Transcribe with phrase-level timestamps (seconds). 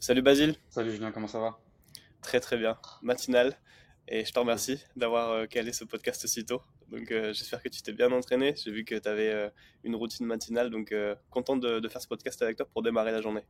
[0.00, 0.54] Salut Basile.
[0.70, 1.58] Salut Julien, comment ça va?
[2.22, 3.58] Très très bien, matinal.
[4.06, 6.62] Et je te remercie d'avoir euh, calé ce podcast si tôt.
[6.88, 8.54] Donc euh, j'espère que tu t'es bien entraîné.
[8.56, 9.50] J'ai vu que tu avais euh,
[9.82, 10.94] une routine matinale, donc
[11.30, 13.42] content de, faire ce podcast avec toi pour démarrer la journée.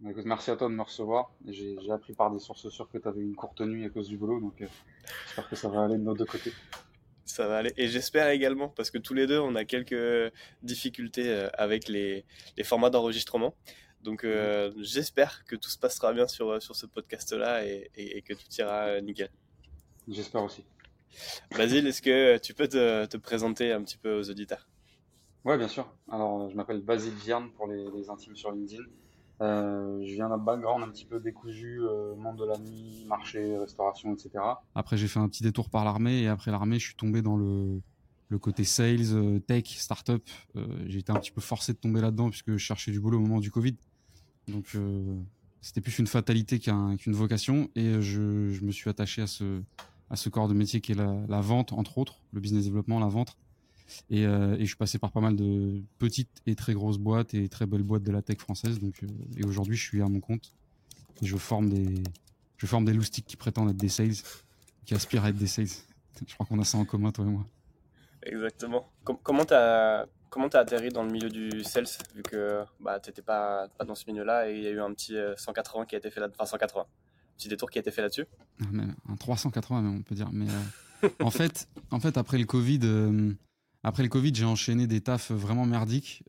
[0.00, 1.30] Bah, merci à toi de me recevoir.
[1.46, 4.16] J'ai appris par des sources sûres que tu avais une courte nuit à cause du
[4.16, 4.64] boulot, donc
[5.26, 6.54] j'espère que ça va aller de nos deux côtés.
[7.26, 7.74] Ça va aller.
[7.76, 10.32] Et j'espère également, parce que tous les deux, on a quelques
[10.62, 12.24] difficultés avec les,
[12.56, 13.54] les formats d'enregistrement.
[14.04, 18.34] Donc euh, j'espère que tout se passera bien sur, euh, sur ce podcast-là et, que
[18.34, 19.30] tout ira euh, nickel.
[20.06, 20.66] J'espère aussi.
[21.56, 24.68] Basile, est-ce que tu peux te, présenter un petit peu aux auditeurs?
[25.46, 25.90] Oui, bien sûr.
[26.10, 28.82] Alors, je m'appelle Basile Vierne pour les, intimes sur LinkedIn.
[29.40, 31.80] je viens d'un background un petit peu décousu,
[32.18, 34.44] monde de la nuit, marché, restauration, etc.
[34.74, 37.36] Après, j'ai fait un petit détour par l'armée et après l'armée, je suis tombé dans
[37.36, 37.80] le,
[38.28, 40.28] le côté sales, tech, startup.
[40.86, 43.22] j'ai été un petit peu forcé de tomber là-dedans puisque je cherchais du boulot au
[43.22, 43.76] moment du Covid.
[44.48, 45.16] Donc euh,
[45.60, 48.20] c'était plus une fatalité qu'une vocation et je,
[48.62, 52.40] me suis attaché à ce, corps de métier qui est la, vente, entre autres, le
[52.40, 53.36] business développement, la vente.
[54.12, 57.48] Euh, et, je suis passé par pas mal de petites et très grosses boîtes et
[57.48, 58.80] très belles boîtes de la tech française.
[58.80, 60.52] Donc, euh, et aujourd'hui, je suis à mon compte
[61.22, 62.02] et je forme des,
[62.56, 64.14] je forme des loustiques qui prétendent être des sales,
[64.84, 65.68] qui aspirent à être des sales.
[66.26, 67.44] Je crois qu'on a ça en commun, toi et moi.
[68.22, 68.88] Exactement.
[69.02, 72.98] comment tu as Comment tu as atterri dans le milieu du sales, vu que bah,
[72.98, 75.82] tu n'étais pas, pas dans ce milieu-là et il y a eu un petit 180
[75.82, 76.86] euh, qui a été fait là enfin 180,
[77.36, 78.26] petit détour qui a été fait là-dessus
[78.60, 78.64] ah,
[79.08, 80.30] Un 380, on peut dire.
[80.32, 83.32] Mais euh, en, fait, en fait, après le Covid, euh,
[83.84, 86.24] après le Covid, j'ai enchaîné des tafs vraiment merdiques.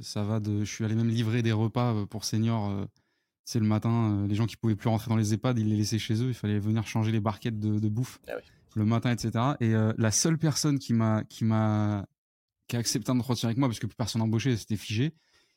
[0.00, 2.72] ça va de, je suis allé même livrer des repas pour seniors.
[3.44, 5.98] c'est le matin, les gens qui pouvaient plus rentrer dans les EHPAD, ils les laissaient
[5.98, 6.28] chez eux.
[6.28, 8.20] Il fallait venir changer les barquettes de, bouffe.
[8.28, 8.34] Ah
[8.76, 9.32] le matin, etc.
[9.58, 12.06] Et la seule personne qui m'a qui m'a
[12.68, 15.14] qui a accepté un entretien avec moi parce que plus personne embauché, c'était figé.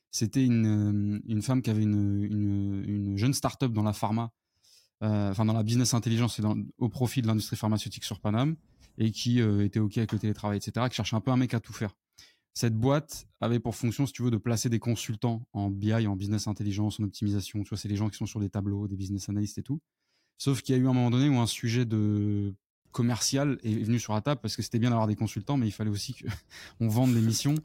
[0.09, 4.31] C'était une, euh, femme qui avait une, une, une jeune start-up dans la pharma,
[5.03, 6.43] euh, enfin dans la business intelligence et
[6.77, 8.55] au profit de l'industrie pharmaceutique sur Paname
[8.97, 11.53] et qui euh, était OK avec le télétravail, etc., qui cherchait un peu un mec
[11.53, 11.95] à tout faire.
[12.53, 16.17] Cette boîte avait pour fonction, si tu veux, de placer des consultants en BI, en
[16.17, 17.63] business intelligence, en optimisation.
[17.63, 19.79] Tu vois, c'est les gens qui sont sur des tableaux, des business analysts et tout.
[20.37, 22.53] Sauf qu'il y a eu un moment donné où un sujet de
[22.91, 25.71] commercial est venu sur la table parce que c'était bien d'avoir des consultants, mais il
[25.71, 26.15] fallait aussi
[26.79, 27.55] qu'on vende des missions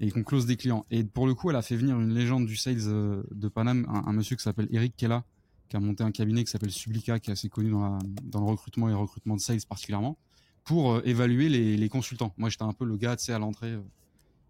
[0.00, 0.84] et qu'on close des clients.
[0.90, 3.86] Et pour le coup, elle a fait venir une légende du sales euh, de Paname,
[3.88, 5.24] un, monsieur qui s'appelle Eric Kella,
[5.68, 7.98] qui a monté un cabinet qui s'appelle Sublica, qui est assez connu dans,
[8.40, 10.18] le recrutement et le recrutement de sales particulièrement,
[10.64, 12.34] pour euh, évaluer les, les consultants.
[12.36, 13.76] Moi, j'étais un peu le gars, tu sais, à l'entrée.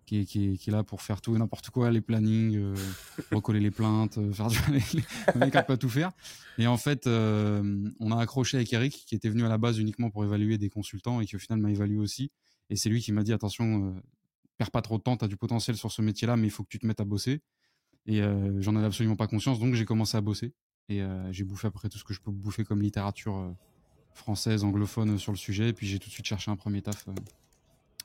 [0.06, 2.74] Qui est, qui, est, là pour faire tout et n'importe quoi, les plannings, euh,
[3.32, 4.58] recoller les plaintes, euh, faire du...
[4.68, 6.12] le mec a pas tout faire.
[6.58, 9.78] Et en fait, euh, on a accroché avec Eric, qui était venu à la base
[9.78, 12.30] uniquement pour évaluer des consultants et qui au final m'a évalué aussi.
[12.68, 13.94] Et c'est lui qui m'a dit attention,
[14.58, 16.64] perds pas trop de temps, tu as du potentiel sur ce métier-là, mais il faut
[16.64, 17.40] que tu te mettes à bosser.
[18.06, 18.20] Et
[18.60, 20.52] j'en avais absolument pas conscience, donc j'ai commencé à bosser.
[20.90, 23.54] Et j'ai bouffé après tout ce que je peux bouffer comme littérature
[24.14, 25.70] française, anglophone sur le sujet.
[25.70, 27.06] Et puis j'ai tout de suite cherché un premier taf.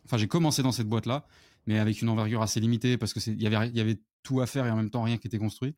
[0.06, 1.26] Enfin, j'ai commencé dans cette boîte-là
[1.70, 4.48] mais avec une envergure assez limitée parce que il y avait, y avait tout à
[4.48, 5.76] faire et en même temps rien qui était construit.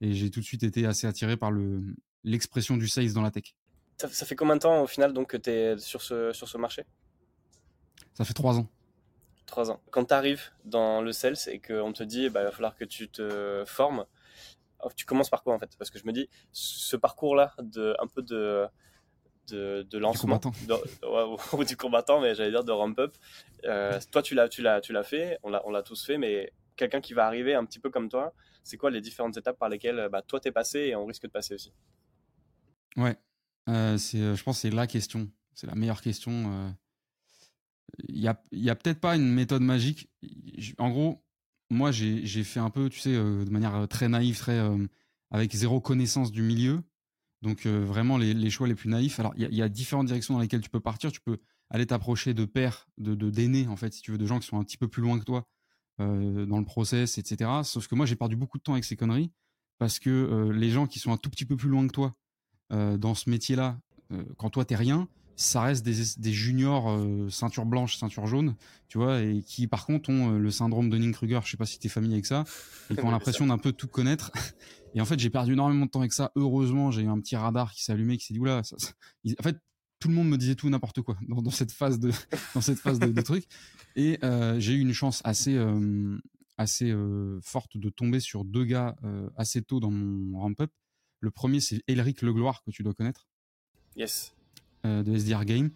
[0.00, 1.94] Et j'ai tout de suite été assez attiré par le,
[2.24, 3.54] l'expression du sales dans la tech.
[3.98, 6.58] Ça, fait combien de temps au final donc que tu es sur ce, sur ce
[6.58, 6.84] marché?
[8.14, 8.68] Ça fait trois ans.
[9.46, 9.80] Trois ans.
[9.92, 12.84] Quand tu arrives dans le sales et qu'on te dit bah, il va falloir que
[12.84, 14.06] tu te formes,
[14.80, 15.70] oh, tu commences par quoi en fait?
[15.78, 18.66] Parce que je me dis, ce parcours-là, de, un peu de,
[19.50, 20.36] de, lancement.
[20.36, 21.38] Du combattant.
[21.52, 23.14] ou du combattant, mais j'allais dire de ramp-up.
[23.64, 26.18] Euh, toi, tu l'as, tu l'as, tu l'as fait, on l'a, on l'a tous fait,
[26.18, 28.32] mais quelqu'un qui va arriver un petit peu comme toi,
[28.62, 31.28] c'est quoi les différentes étapes par lesquelles bah, toi t'es passé et on risque de
[31.28, 31.72] passer aussi?
[32.96, 33.16] Ouais,
[33.68, 36.74] euh, c'est, euh, je pense que c'est la question, c'est la meilleure question.
[38.08, 40.08] Il n'y a, y a peut-être pas une méthode magique.
[40.78, 41.24] En gros,
[41.70, 44.60] moi j'ai, j'ai fait un peu, tu sais, de manière très naïve, très
[45.30, 46.82] avec zéro connaissance du milieu.
[47.42, 49.20] Donc vraiment les, choix les plus naïfs.
[49.20, 51.12] Alors il y, a différentes directions dans lesquelles tu peux partir.
[51.12, 51.38] Tu peux
[51.70, 54.58] aller t'approcher de pairs, de d'aînés en fait, si tu veux, de gens qui sont
[54.58, 55.46] un petit peu plus loin que toi
[55.98, 57.50] dans le process, etc.
[57.64, 59.30] Sauf que moi j'ai perdu beaucoup de temps avec ces conneries
[59.78, 62.16] parce que les gens qui sont un tout petit peu plus loin que toi
[62.70, 63.80] dans ce métier-là,
[64.36, 65.08] quand toi t'es rien,
[65.38, 68.56] ça reste des, juniors euh, ceinture blanche, ceinture jaune,
[68.88, 71.64] tu vois, et qui par contre ont euh, le syndrome de Kruger, je sais pas
[71.64, 72.42] si tu es familier avec ça,
[72.90, 74.32] et qui ont l'impression d'un peu tout connaître.
[74.94, 76.32] Et en fait, j'ai perdu énormément de temps avec ça.
[76.34, 79.42] Heureusement, j'ai eu un petit radar qui s'est allumé, qui s'est dit oula, ça, en
[79.42, 79.56] fait,
[80.00, 82.10] tout le monde me disait tout n'importe quoi dans, cette phase de
[82.54, 83.44] dans cette phase de, truc.
[83.94, 85.56] Et euh, j'ai eu une chance assez
[86.56, 86.92] assez
[87.42, 88.96] forte de tomber sur deux gars
[89.36, 90.72] assez tôt dans mon ramp up.
[91.20, 93.28] Le premier, c'est Elric Legloire que tu dois connaître.
[93.94, 94.32] Yes.
[94.86, 95.70] Euh, de SDR Game.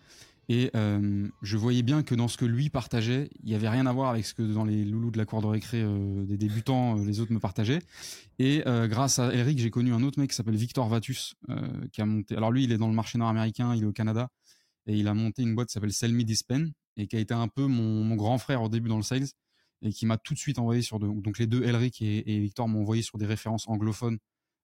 [0.49, 3.93] Et je voyais bien que dans ce que lui partageait, il y avait rien à
[3.93, 5.83] voir avec ce que dans les loulous de la cour de récré
[6.27, 7.79] des débutants, les autres me partageaient.
[8.39, 11.37] Et grâce à Eric, j'ai connu un autre mec qui s'appelle Victor Vatus,
[11.93, 12.37] qui a monté.
[12.37, 14.29] Alors lui, il est dans le marché nord-américain, il est au Canada,
[14.87, 16.25] et il a monté une boîte qui s'appelle Sell Me
[16.99, 19.29] et qui a été un peu mon, grand frère au début dans le sales,
[19.81, 22.81] et qui m'a tout de suite envoyé sur donc les deux Elric et, Victor m'ont
[22.81, 24.19] envoyé sur des références anglophones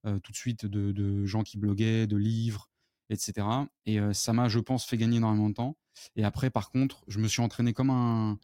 [0.05, 2.69] tout de suite de gens qui bloguaient, de livres
[3.11, 3.47] etc.
[3.87, 5.77] Et ça m'a, je pense, fait gagner énormément de temps.
[6.17, 8.39] Et après, par contre, je me suis entraîné comme un,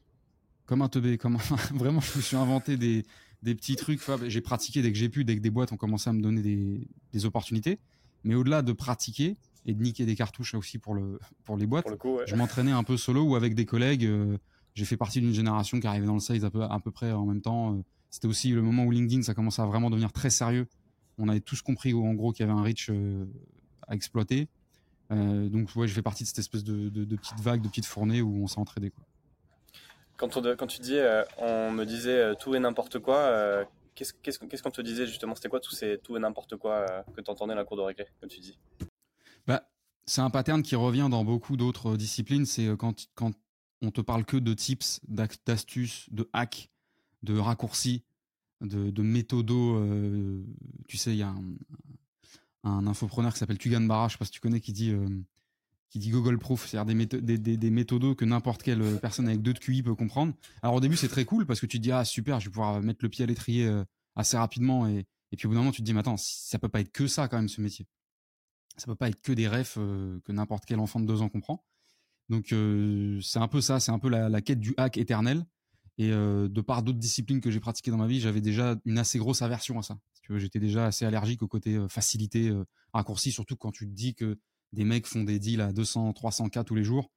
[0.66, 1.36] comme un teubé, comme
[1.74, 3.04] vraiment, je me suis inventé des,
[3.42, 4.00] des petits trucs.
[4.26, 6.42] J'ai pratiqué dès que j'ai pu, dès que des boîtes ont commencé à me donner
[6.42, 7.78] des, des opportunités.
[8.24, 11.86] Mais au-delà de pratiquer et de niquer des cartouches aussi pour, le, pour les boîtes,
[12.26, 14.10] je m'entraînais un peu solo ou avec des collègues.
[14.74, 17.12] j'ai fait partie d'une génération qui arrivait dans le sales à peu, à peu près
[17.12, 17.82] en même temps.
[18.10, 20.66] C'était aussi le moment où LinkedIn, ça commençait à vraiment devenir très sérieux.
[21.18, 22.90] On avait tous compris en gros qu'il y avait un reach
[23.88, 24.48] à exploiter.
[25.10, 27.86] Euh, donc ouais, je fais partie de cette espèce de, de, petite vague, de petite
[27.86, 28.90] fournée où on s'est entraidé.
[28.90, 29.04] Quoi.
[30.16, 33.64] Quand, on, quand tu dis, euh, on me disait euh, tout et n'importe quoi,
[33.94, 35.34] qu'est-ce qu'est-ce qu'on te disait justement?
[35.34, 37.82] C'était quoi tout, ces, tout et n'importe quoi que tu entendais à la cour de
[37.82, 38.58] récré, comme tu dis?
[39.46, 39.68] Bah,
[40.06, 42.46] C'est un pattern qui revient dans beaucoup d'autres disciplines.
[42.46, 43.32] C'est quand, quand
[43.82, 46.70] on te parle que de tips, d'astuces, de hacks,
[47.22, 48.04] de raccourcis,
[48.62, 49.84] de, de méthodos.
[50.88, 51.42] tu sais, il y a un,
[52.64, 55.06] un infopreneur qui s'appelle Tugan Barra, je sais pas si tu connais, qui dit, euh,
[55.90, 59.42] qui dit Google Proof, c'est-à-dire des, des, des, méthodos que n'importe quelle euh, personne avec
[59.42, 60.34] deux de QI peut comprendre.
[60.62, 62.52] Alors au début, c'est très cool parce que tu te dis, ah super, je vais
[62.52, 63.84] pouvoir mettre le pied à l'étrier euh,
[64.16, 64.86] assez rapidement.
[64.88, 66.80] Et, et puis au bout d'un moment, tu te dis, mais attends, ça peut pas
[66.80, 67.86] être que ça quand même, ce métier.
[68.76, 71.64] Ça peut pas être que des refs que n'importe quel enfant de deux ans comprend.
[72.28, 72.46] Donc
[73.22, 75.46] c'est un peu ça, c'est un peu la, la, quête du hack éternel.
[75.96, 79.16] Et de par d'autres disciplines que j'ai pratiquées dans ma vie, j'avais déjà une assez
[79.16, 79.96] grosse aversion à ça
[80.30, 82.52] j'étais déjà assez allergique au côté facilité,
[82.92, 84.38] raccourci, surtout quand tu te dis que
[84.72, 87.10] des mecs font des deals à 200, 300 k tous les jours.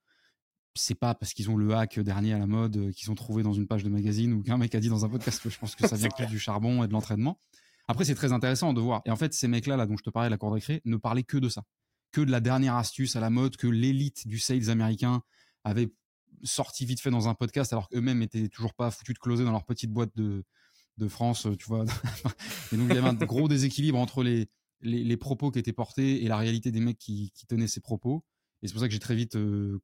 [0.76, 3.54] C'est pas parce qu'ils ont le hack dernier à la mode qu'ils ont trouvé dans
[3.54, 5.76] une page de magazine ou qu'un mec a dit dans un podcast que je pense
[5.76, 7.40] que ça vient plus du charbon et de l'entraînement.
[7.88, 9.02] Après, c'est très intéressant de voir.
[9.06, 11.24] Et en fait, ces mecs-là, là, dont je te parlais, la cour d'écrit, ne parlaient
[11.24, 11.64] que de ça.
[12.12, 15.22] Que de la dernière astuce à la mode que l'élite du sales américain
[15.64, 15.92] avait
[16.44, 19.52] sorti vite fait dans un podcast alors qu'eux-mêmes étaient toujours pas foutus de closer dans
[19.52, 20.44] leur petite boîte de,
[20.98, 21.86] de France, euh, tu vois.
[22.72, 24.48] et donc il y avait un gros déséquilibre entre les,
[24.82, 28.24] les, propos qui étaient portés et la réalité des mecs qui, qui tenaient ces propos.
[28.64, 29.80] Et c'est pour ça que j'ai très vite euh,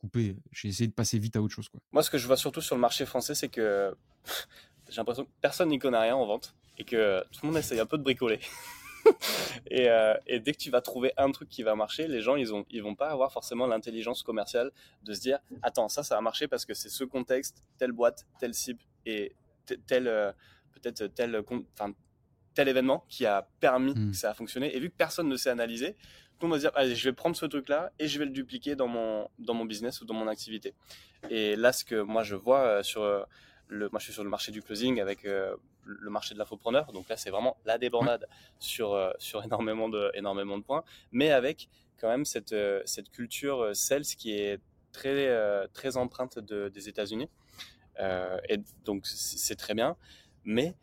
[0.00, 0.36] coupé.
[0.50, 1.68] J'ai essayé de passer vite à autre chose.
[1.92, 3.94] Moi, ce que je vois surtout sur le marché français, c'est que
[4.88, 7.78] j'ai l'impression que personne n'y connaît rien en vente et que tout le monde essaye
[7.78, 8.40] un peu de bricoler.
[9.70, 12.34] et, euh, et, dès que tu vas trouver un truc qui va marcher, les gens,
[12.34, 14.72] ils, ont, ils vont pas avoir forcément l'intelligence commerciale
[15.04, 18.26] de se dire Attends, ça, ça va marcher parce que c'est ce contexte, telle boîte,
[18.40, 19.32] telle cible et
[19.86, 20.32] tel, euh,
[20.72, 21.42] peut-être tel,
[21.74, 21.92] enfin,
[22.54, 24.10] tel événement qui a permis hmm.
[24.10, 24.74] que ça a fonctionné.
[24.74, 25.96] Et vu que personne ne sait analyser,
[26.42, 28.76] monde va se dire, allez, je vais prendre ce truc-là et je vais le dupliquer
[28.76, 30.74] dans mon, dans mon business ou dans mon activité.
[31.30, 33.24] Et là, ce que moi je vois euh, sur euh,
[33.66, 36.92] le, moi je suis sur le marché du closing avec le marché de l'infopreneur.
[36.92, 38.26] Donc là, c'est vraiment la débandade
[38.58, 41.68] sur, sur énormément de, énormément de points, mais avec
[41.98, 42.54] quand même cette,
[42.84, 44.60] cette culture sales qui est
[44.92, 47.28] très, très empreinte de, des États-Unis.
[48.00, 49.96] Euh, et donc c'est très bien,
[50.44, 50.74] mais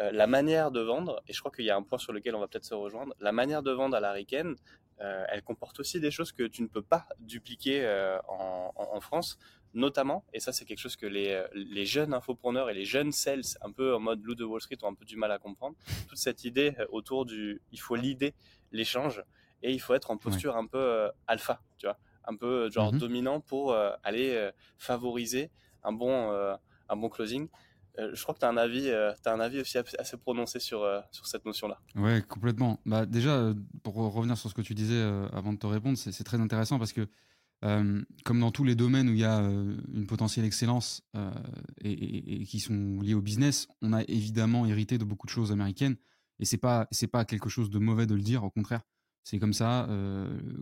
[0.00, 2.34] euh, la manière de vendre, et je crois qu'il y a un point sur lequel
[2.34, 4.54] on va peut-être se rejoindre, la manière de vendre à la Riken,
[5.00, 7.86] euh, elle comporte aussi des choses que tu ne peux pas dupliquer
[8.28, 9.38] en, France,
[9.72, 13.42] notamment, et ça c'est quelque chose que les, les, jeunes infopreneurs et les jeunes sales,
[13.62, 15.74] un peu en mode loup de Wall Street, ont un peu du mal à comprendre,
[16.06, 18.34] toute cette idée autour du, il faut l'idée,
[18.72, 19.24] l'échange,
[19.62, 22.98] et il faut être en posture un peu alpha, tu vois, un peu genre mm-hmm.
[22.98, 25.50] dominant pour aller favoriser
[25.84, 26.54] un bon, euh,
[26.88, 27.48] un bon closing.
[27.98, 30.60] Euh, je crois que tu as un avis, euh, as un avis aussi assez prononcé
[30.60, 31.78] sur, sur cette notion-là.
[31.96, 32.80] Ouais, complètement.
[32.86, 36.40] Bah, déjà, pour revenir sur ce que tu disais avant de te répondre, c'est très
[36.40, 37.08] intéressant parce que
[37.62, 41.02] comme dans tous les domaines où il y a une potentielle excellence
[41.82, 45.96] et, qui sont liés au business, on a évidemment hérité de beaucoup de choses américaines
[46.38, 48.80] et c'est pas c'est pas quelque chose de mauvais de le dire, au contraire.
[49.24, 49.88] C'est comme ça,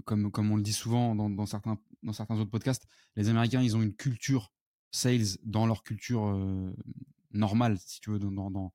[0.06, 3.76] comme comme on le dit souvent dans, certains dans certains autres podcasts, les Américains ils
[3.76, 4.50] ont une culture
[4.90, 6.34] sales dans leur culture
[7.32, 8.72] normale, si tu veux, dans,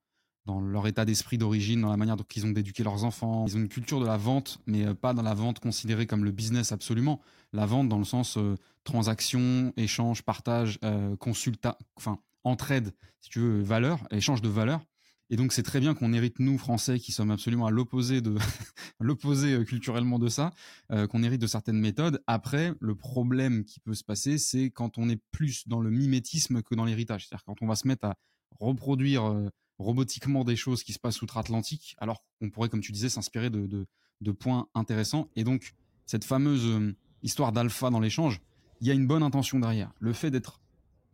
[0.60, 3.46] leur état d'esprit d'origine, dans la manière dont ils ont d'éduquer leurs enfants.
[3.48, 6.32] Ils ont une culture de la vente, mais pas dans la vente considérée comme le
[6.32, 7.22] business absolument.
[7.52, 8.38] La vente dans le sens
[8.84, 10.80] transaction, échange, partage,
[11.20, 14.82] consulta, enfin entraide, si tu veux, valeur, échange de valeur.
[15.30, 18.36] Et donc c'est très bien qu'on hérite nous Français qui sommes absolument à l'opposé de
[19.00, 20.52] l'opposé euh, culturellement de ça,
[20.92, 22.22] euh, qu'on hérite de certaines méthodes.
[22.28, 26.62] Après, le problème qui peut se passer, c'est quand on est plus dans le mimétisme
[26.62, 27.28] que dans l'héritage.
[27.28, 28.16] C'est-à-dire quand on va se mettre à
[28.60, 29.50] reproduire euh,
[29.80, 33.88] robotiquement des choses qui se passent outre-Atlantique, alors qu'on pourrait, comme tu disais, s'inspirer de,
[34.22, 35.30] de, points intéressants.
[35.36, 35.74] Et donc
[36.06, 38.40] cette fameuse histoire d'alpha dans l'échange,
[38.82, 39.92] il y a une bonne intention derrière.
[40.00, 40.62] Le fait d'être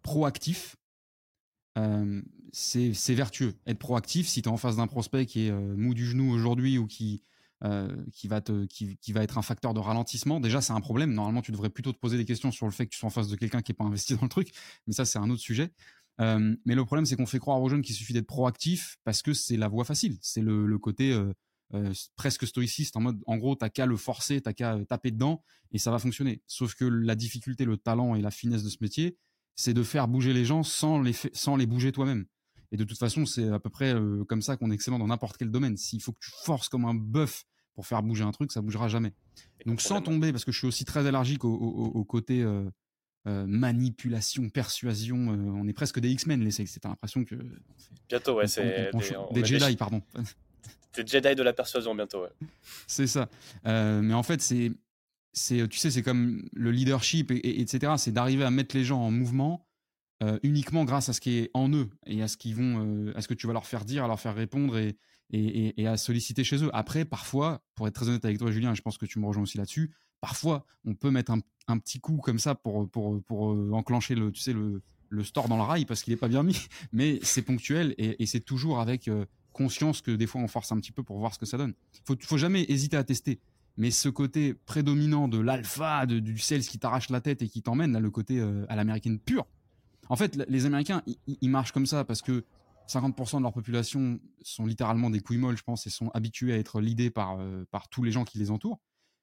[0.01, 0.75] proactif,
[1.79, 2.21] euh,
[2.51, 3.55] c'est vertueux.
[3.67, 6.31] Être proactif, si tu es en face d'un prospect qui est euh, mou du genou
[6.31, 7.21] aujourd'hui ou qui,
[7.63, 10.81] euh, qui, va te, qui, qui, va être un facteur de ralentissement, déjà c'est un
[10.81, 11.13] problème.
[11.13, 13.11] Normalement, tu devrais plutôt te poser des questions sur le fait que tu sois en
[13.11, 14.51] face de quelqu'un qui n'est pas investi dans le truc,
[14.87, 15.71] mais ça c'est un autre sujet.
[16.19, 19.33] mais le problème, c'est qu'on fait croire aux jeunes qu'il suffit d'être proactif parce que
[19.33, 20.17] c'est la voie facile.
[20.21, 21.17] C'est le, le, côté
[22.15, 25.77] presque stoïciste en mode, en gros, t'as qu'à le forcer, t'as qu'à taper dedans et
[25.77, 26.41] ça va fonctionner.
[26.47, 29.17] Sauf que la difficulté, le talent et la finesse de ce métier,
[29.59, 32.25] c'est de faire bouger les gens sans les, sans les bouger toi-même.
[32.71, 35.07] Et de toute façon, c'est à peu près euh, comme ça qu'on est excellent dans
[35.07, 35.75] n'importe quel domaine.
[35.75, 37.43] S'il faut que tu forces comme un bœuf
[37.75, 39.11] pour faire bouger un truc, ça bougera jamais.
[39.65, 42.69] Donc sans tomber, parce que je suis aussi très allergique au, côté euh,
[43.27, 45.17] euh, manipulation, persuasion.
[45.17, 47.35] on est presque des X-Men, les C'est l'impression que.
[48.07, 48.91] Bientôt, ouais, c'est
[49.33, 50.01] des, Jedi, pardon.
[50.95, 52.31] Des Jedi de la persuasion bientôt, ouais.
[52.87, 53.29] C'est ça.
[53.65, 54.71] mais en fait, c'est
[55.33, 57.93] c'est, tu sais, c'est comme le leadership, et, etc.
[57.97, 59.65] C'est d'arriver à mettre les gens en mouvement
[60.21, 63.13] euh, uniquement grâce à ce qui est en eux et à ce qu'ils vont, euh,
[63.15, 64.97] à ce que tu vas leur faire dire, à leur faire répondre et,
[65.31, 66.69] et, et, à solliciter chez eux.
[66.73, 69.43] Après, parfois, pour être très honnête avec toi, Julien, je pense que tu me rejoins
[69.43, 69.93] aussi là-dessus.
[70.19, 74.13] Parfois, on peut mettre un, un, petit coup comme ça pour, pour, pour euh, enclencher
[74.13, 76.67] le, tu sais, le, le store dans le rail parce qu'il est pas bien mis,
[76.91, 79.09] mais c'est ponctuel et, c'est toujours avec
[79.53, 81.73] conscience que des fois on force un petit peu pour voir ce que ça donne.
[82.05, 83.39] Faut, faut jamais hésiter à tester
[83.77, 87.93] mais ce côté prédominant de l'alpha, du sales qui t'arrache la tête et qui t'emmène,
[87.93, 89.47] là, le côté euh, à l'américaine pure.
[90.09, 92.43] En fait, les Américains, ils marchent comme ça parce que
[92.89, 96.57] 50% de leur population sont littéralement des couilles molles, je pense, et sont habitués à
[96.57, 98.79] être leadés par, euh, par tous les gens qui les entourent.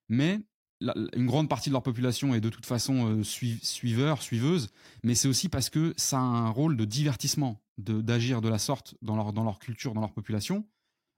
[0.09, 0.41] Mais
[0.81, 4.69] une grande partie de leur population est de toute façon euh, suiveur, suiveuse,
[5.03, 8.95] mais c'est aussi parce que ça a un rôle de divertissement, d'agir de, la sorte
[9.03, 10.67] dans leur, dans leur culture, dans leur population.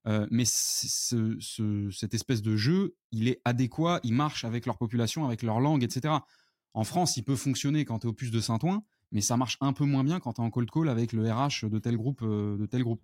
[0.08, 5.42] Euh, mais cette espèce de jeu, il est adéquat, il marche avec leur population, avec
[5.42, 6.14] leur langue, etc.
[6.72, 9.58] En France, il peut fonctionner quand tu es au plus de Saint-Ouen, mais ça marche
[9.60, 11.96] un peu moins bien quand tu es en cold call avec le RH de tel
[11.96, 12.20] groupe.
[12.22, 13.02] Euh, de tel groupe.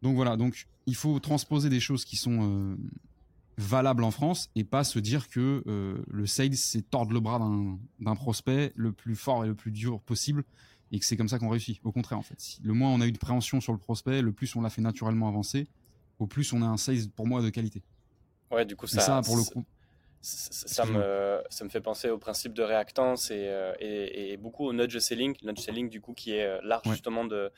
[0.00, 2.76] Donc voilà, donc il faut transposer des choses qui sont euh,
[3.58, 5.62] valables en France et pas se dire que
[6.08, 7.38] le sales, c'est tordre le bras
[8.00, 10.44] d'un prospect le plus fort et le plus dur possible
[10.90, 11.78] et que c'est comme ça qu'on réussit.
[11.84, 12.58] Au contraire, en fait.
[12.64, 14.82] Le moins on a eu de préhension sur le prospect, le plus on l'a fait
[14.82, 15.68] naturellement avancer
[16.22, 17.82] au plus on a un size pour moi de qualité.
[18.50, 19.64] Ouais, du coup, ça, ça pour le coup.
[20.20, 24.72] Ça, me, ça me fait penser au principe de réactance et, euh, et, beaucoup au
[24.72, 25.36] nudge selling.
[25.42, 27.50] Nudge selling, du coup, qui est euh, l'art justement de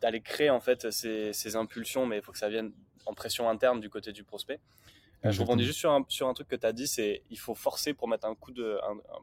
[0.00, 2.72] d'aller créer en fait ces, ces impulsions, mais il faut que ça vienne
[3.06, 4.60] en pression interne du côté du prospect.
[5.24, 7.38] Euh, je rebondis juste sur un, sur un truc que tu as dit, c'est il
[7.38, 8.78] faut forcer pour mettre un coup de,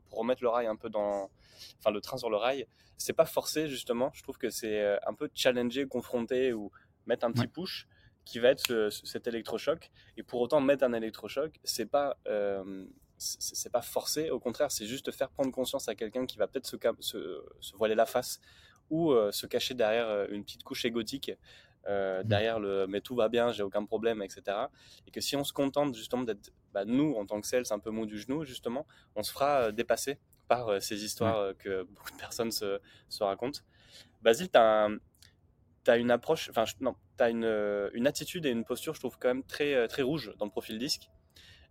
[0.10, 1.30] pour remettre le rail un peu dans,
[1.80, 2.68] enfin le train sur le rail.
[2.98, 4.12] C'est pas forcer justement.
[4.14, 6.72] Je trouve que c'est un peu challenger, confronter ou
[7.06, 7.88] mettre un petit push
[8.26, 9.92] qui va être cet électrochoc.
[10.18, 12.86] Et pour autant, mettre un électrochoc, c'est pas, euh,
[13.18, 14.32] c'est pas forcé.
[14.32, 17.96] Au contraire, c'est juste faire prendre conscience à quelqu'un qui va peut-être se, se, voiler
[17.96, 18.42] la face
[18.90, 21.32] ou euh, se cacher derrière euh, une petite couche égotique,
[21.88, 22.24] mmh.
[22.24, 24.58] derrière le mais tout va bien, j'ai aucun problème, etc.
[25.08, 27.80] Et que si on se contente justement d'être, bah, nous, en tant que sales, un
[27.80, 30.18] peu mou du genou, justement, on se fera dépasser
[30.48, 32.80] par ces histoires que beaucoup de personnes se,
[33.10, 33.62] se racontent.
[34.22, 34.90] Basile, tu as,
[35.92, 39.00] as, une approche, enfin, non, tu as une, euh, une, attitude et une posture, je
[39.00, 41.10] trouve, quand même très, euh, très rouge dans le profil disque.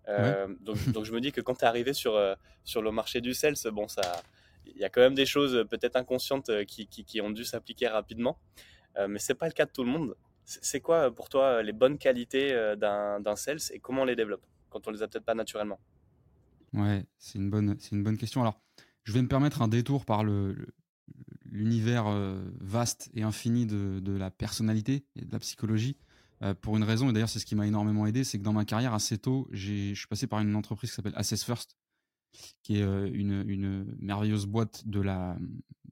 [0.08, 2.18] Euh, donc, donc, je me dis que quand tu es arrivé sur,
[2.64, 4.22] sur le marché du sales, bon, ça,
[4.66, 7.88] il y a quand même des choses peut-être inconscientes qui, qui, qui, ont dû s'appliquer
[7.88, 8.38] rapidement,
[9.08, 10.14] mais c'est pas le cas de tout le monde.
[10.44, 14.86] C'est quoi pour toi les bonnes qualités d'un sales et comment on les développe quand
[14.86, 15.80] on les a peut-être pas naturellement?
[16.74, 18.40] Ouais, c'est une bonne, c'est une bonne question.
[18.40, 18.60] Alors,
[19.04, 20.74] je vais me permettre un détour par le,
[21.54, 25.96] l'univers euh, vaste et infini de, la personnalité et de la psychologie.
[26.42, 28.52] Euh, pour une raison, et d'ailleurs c'est ce qui m'a énormément aidé, c'est que dans
[28.52, 31.78] ma carrière assez tôt, je suis passé par une entreprise qui s'appelle Assess First,
[32.64, 35.38] qui est euh, une, merveilleuse boîte de la,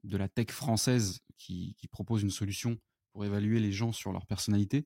[0.03, 2.77] de la tech française qui, propose une solution
[3.13, 4.85] pour évaluer les gens sur leur personnalité,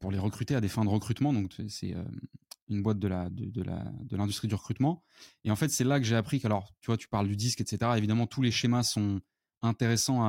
[0.00, 1.32] pour les recruter à des fins de recrutement.
[1.32, 1.94] Donc c'est
[2.68, 5.04] une boîte de la de, la de l'industrie du recrutement.
[5.44, 7.60] Et en fait c'est là que j'ai appris qu'alors tu vois tu parles du disque
[7.60, 7.92] etc.
[7.96, 9.20] Évidemment tous les schémas sont
[9.64, 10.22] intéressant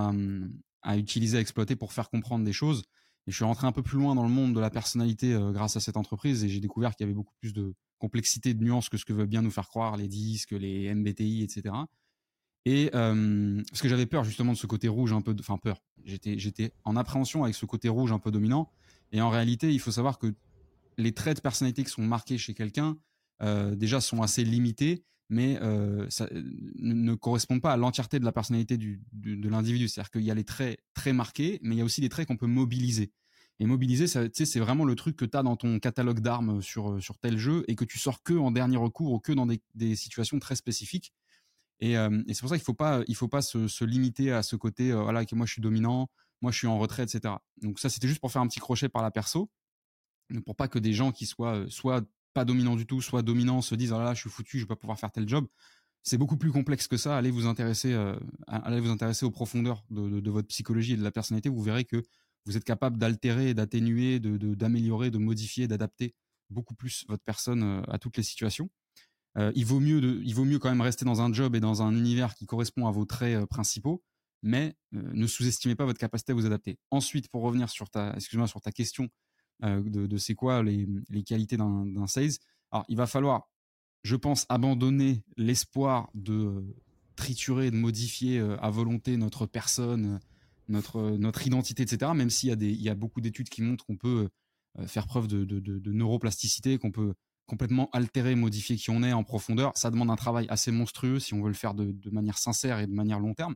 [0.84, 2.84] à, utiliser, à exploiter pour faire comprendre des choses.
[3.28, 5.52] Et je suis rentré un peu plus loin dans le monde de la personnalité euh,
[5.52, 8.64] grâce à cette entreprise et j'ai découvert qu'il y avait beaucoup plus de complexité, de
[8.64, 11.74] nuances que ce que veulent bien nous faire croire les disques, les MBTI, etc.
[12.66, 15.82] Et euh, parce que j'avais peur justement de ce côté rouge un peu, enfin peur.
[16.04, 18.72] J'étais, j'étais en appréhension avec ce côté rouge un peu dominant.
[19.12, 20.34] Et en réalité, il faut savoir que
[20.98, 22.98] les traits de personnalité qui sont marqués chez quelqu'un
[23.42, 28.32] euh, déjà sont assez limités mais euh, ça ne correspond pas à l'entièreté de la
[28.32, 29.88] personnalité du, de l'individu.
[29.88, 32.28] C'est-à-dire qu'il y a les traits très marqués, mais il y a aussi des traits
[32.28, 33.12] qu'on peut mobiliser.
[33.60, 37.18] Et mobiliser, c'est vraiment le truc que tu as dans ton catalogue d'armes sur, sur
[37.18, 40.40] tel jeu et que tu sors que en dernier recours ou que dans des, situations
[40.40, 41.14] très spécifiques.
[41.80, 41.96] Et,
[42.28, 45.26] c'est pour ça qu'il faut pas, il faut pas se, limiter à ce côté, voilà,
[45.26, 46.10] que moi je suis dominant,
[46.42, 47.36] moi je suis en retrait, etc.
[47.62, 49.50] Donc ça, c'était juste pour faire un petit crochet par la perso,
[50.46, 52.04] pour pas que des gens qui soient soit
[52.36, 54.68] pas du tout, soit dominants, se disent, oh là là, je suis foutu, je vais
[54.68, 55.48] pas pouvoir faire tel job.
[56.04, 57.18] C'est beaucoup plus complexe que ça.
[57.18, 57.96] Allez vous intéresser,
[58.48, 61.50] allez vous intéresser aux profondeurs de, votre psychologie et de la personnalité.
[61.50, 62.04] Vous verrez que
[62.46, 66.14] vous êtes capable d'altérer, d'atténuer, d'améliorer, de, modifier, d'adapter
[66.52, 68.70] beaucoup plus votre personne à toutes les situations.
[69.38, 71.60] Euh, il, vaut mieux de, il vaut mieux quand même rester dans un job et
[71.60, 74.02] dans un univers qui correspond à vos traits euh, principaux,
[74.42, 76.80] mais euh, ne sous-estimez pas votre capacité à vous adapter.
[76.90, 79.10] Ensuite, pour revenir sur ta, excuse-moi, sur ta question
[79.62, 82.32] de, de c'est quoi les, les qualités d'un sales,
[82.72, 83.50] alors il va falloir,
[84.04, 86.76] je pense, abandonner l'espoir de
[87.16, 90.20] triturer, de modifier à volonté notre personne,
[90.68, 92.12] notre, notre identité, etc.
[92.14, 94.30] Même s'il y a, des, il y a beaucoup d'études qui montrent qu'on peut
[94.88, 97.14] faire preuve de, de, de neuroplasticité, qu'on peut
[97.46, 101.34] complètement altérer, modifier qui on est en profondeur, ça demande un travail assez monstrueux si
[101.34, 103.56] on veut le faire de, manière sincère et de manière long terme.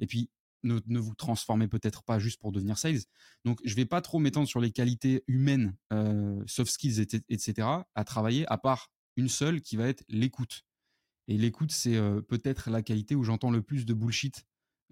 [0.00, 0.30] Et puis,
[0.66, 3.00] ne, vous transformez peut-être pas juste pour devenir sales.
[3.44, 8.04] Donc, je vais pas trop m'étendre sur les qualités humaines, euh, soft skills, etc., à
[8.04, 10.64] travailler, à part une seule qui va être l'écoute.
[11.28, 14.44] Et l'écoute, c'est euh, peut-être la qualité où j'entends le plus de bullshit,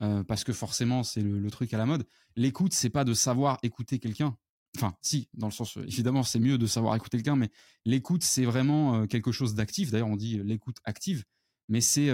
[0.02, 2.06] euh, parce que forcément, c'est le, le, truc à la mode.
[2.36, 4.36] L'écoute, c'est pas de savoir écouter quelqu'un.
[4.76, 7.50] Enfin, si, dans le sens, euh, évidemment, c'est mieux de savoir écouter quelqu'un, mais
[7.84, 9.90] l'écoute, c'est vraiment quelque chose d'actif.
[9.90, 11.24] D'ailleurs, on dit l'écoute active,
[11.68, 12.10] mais c'est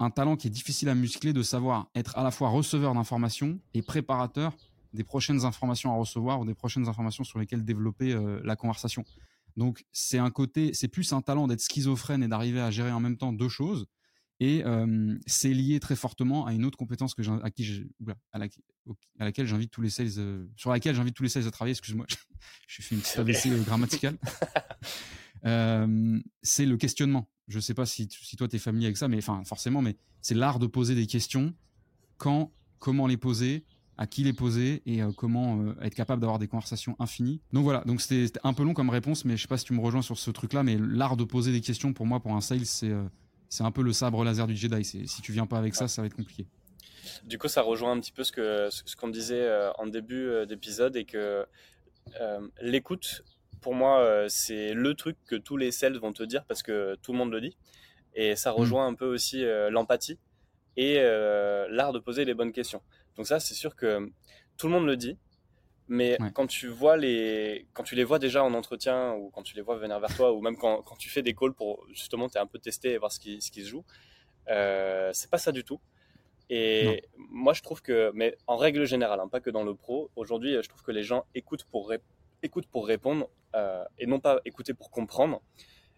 [0.00, 3.60] un talent qui est difficile à muscler de savoir être à la fois receveur d'informations
[3.74, 4.56] et préparateur
[4.92, 9.04] des prochaines informations à recevoir ou des prochaines informations sur lesquelles développer la conversation.
[9.56, 12.98] Donc, c'est un côté, c'est plus un talent d'être schizophrène et d'arriver à gérer en
[12.98, 13.86] même temps deux choses
[14.40, 14.64] et
[15.26, 17.86] c'est lié très fortement à une autre compétence que à, qui
[18.32, 18.38] à,
[19.18, 21.72] laquelle j'invite tous les sales, sur laquelle j'invite tous les sales à travailler.
[21.72, 22.06] Excuse-moi,
[22.66, 24.16] je suis une petite AVC grammatical.
[25.42, 27.28] C'est le questionnement.
[27.48, 29.82] Je ne sais pas si, si toi tu es familier avec ça, mais enfin forcément,
[29.82, 31.54] mais c'est l'art de poser des questions.
[32.16, 33.64] Quand, comment les poser,
[33.96, 37.40] à qui les poser et comment être capable d'avoir des conversations infinies.
[37.52, 39.74] Donc voilà, donc c'était un peu long comme réponse, mais je sais pas si tu
[39.74, 42.40] me rejoins sur ce truc-là, mais l'art de poser des questions pour moi, pour un
[42.40, 42.92] sales, c'est
[43.48, 44.84] c'est un peu le sabre laser du Jedi.
[44.84, 46.46] Si tu viens pas avec ça, ça va être compliqué.
[47.24, 49.48] Du coup, ça rejoint un petit peu ce que ce qu'on disait
[49.78, 51.44] en début d'épisode et que
[52.62, 53.22] l'écoute,
[53.60, 57.12] pour moi, c'est le truc que tous les sales vont te dire parce que tout
[57.12, 57.56] le monde le dit.
[58.14, 58.54] Et ça mm.
[58.54, 60.18] rejoint un peu aussi l'empathie
[60.76, 61.00] et
[61.68, 62.82] l'art de poser les bonnes questions.
[63.16, 64.10] Donc ça, c'est sûr que
[64.56, 65.18] tout le monde le dit,
[65.90, 69.56] mais quand tu vois les, quand tu les vois déjà en entretien ou quand tu
[69.56, 72.28] les vois venir vers toi ou même quand, quand tu fais des calls pour justement
[72.28, 73.84] t'es un peu testé et voir ce qui, ce qui se joue,
[74.48, 75.80] euh, c'est pas ça du tout.
[76.48, 80.10] Et moi je trouve que, mais en règle générale, hein, pas que dans le pro,
[80.14, 81.92] aujourd'hui je trouve que les gens écoutent pour,
[82.44, 85.42] écoutent pour répondre euh, et non pas écouter pour comprendre.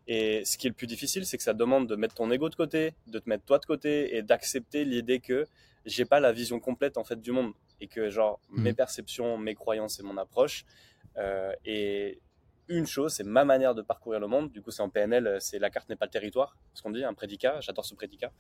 [0.07, 2.49] Et ce qui est le plus difficile, c'est que ça demande de mettre ton ego
[2.49, 5.47] de côté, de te mettre toi de côté et d'accepter l'idée que
[5.85, 8.63] j'ai pas la vision complète en fait du monde et que genre mmh.
[8.63, 10.65] mes perceptions, mes croyances et mon approche
[11.17, 12.21] euh, et
[12.69, 14.51] une chose, c'est ma manière de parcourir le monde.
[14.51, 17.05] Du coup, c'est en PNL, c'est la carte n'est pas le territoire, ce qu'on dit,
[17.05, 17.61] un prédicat.
[17.61, 18.33] J'adore ce prédicat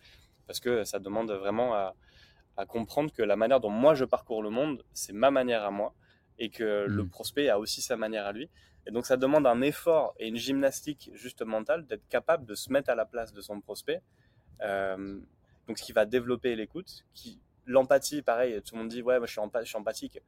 [0.46, 1.94] parce que ça demande vraiment à,
[2.56, 5.70] à, comprendre que la manière dont moi je parcours le monde, c'est ma manière à
[5.70, 5.94] moi
[6.38, 7.10] et que le mmh.
[7.10, 8.48] prospect a aussi sa manière à lui.
[8.86, 12.72] Et donc, ça demande un effort et une gymnastique juste mentale d'être capable de se
[12.72, 14.02] mettre à la place de son prospect.
[14.62, 15.20] Euh,
[15.68, 19.26] donc, ce qui va développer l'écoute, qui l'empathie, pareil, tout le monde dit ouais, moi
[19.26, 20.20] je suis, je suis empathique.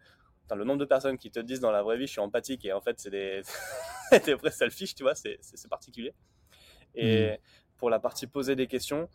[0.54, 2.72] le nombre de personnes qui te disent dans la vraie vie je suis empathique et
[2.72, 3.42] en fait c'est des,
[4.24, 6.14] des vrais selfish, tu vois, c'est particulier.
[6.94, 7.36] Et mmh.
[7.78, 9.08] pour la partie poser des questions,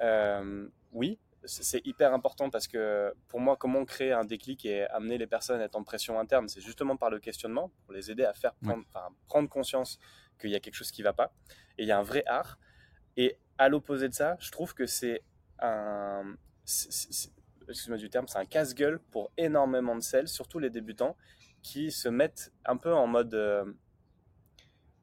[0.00, 5.18] euh, oui, c'est hyper important parce que pour moi, comment créer un déclic et amener
[5.18, 8.24] les personnes à être en pression interne, c'est justement par le questionnement pour les aider
[8.24, 8.84] à faire prendre,
[9.26, 9.98] prendre conscience
[10.38, 11.32] qu'il y a quelque chose qui ne va pas.
[11.78, 12.58] Et il y a un vrai art.
[13.16, 15.22] Et à l'opposé de ça, je trouve que c'est
[15.60, 16.36] un,
[17.68, 21.16] excuse-moi du terme, c'est un casse-gueule pour énormément de sales, surtout les débutants,
[21.62, 23.64] qui se mettent un peu en mode euh,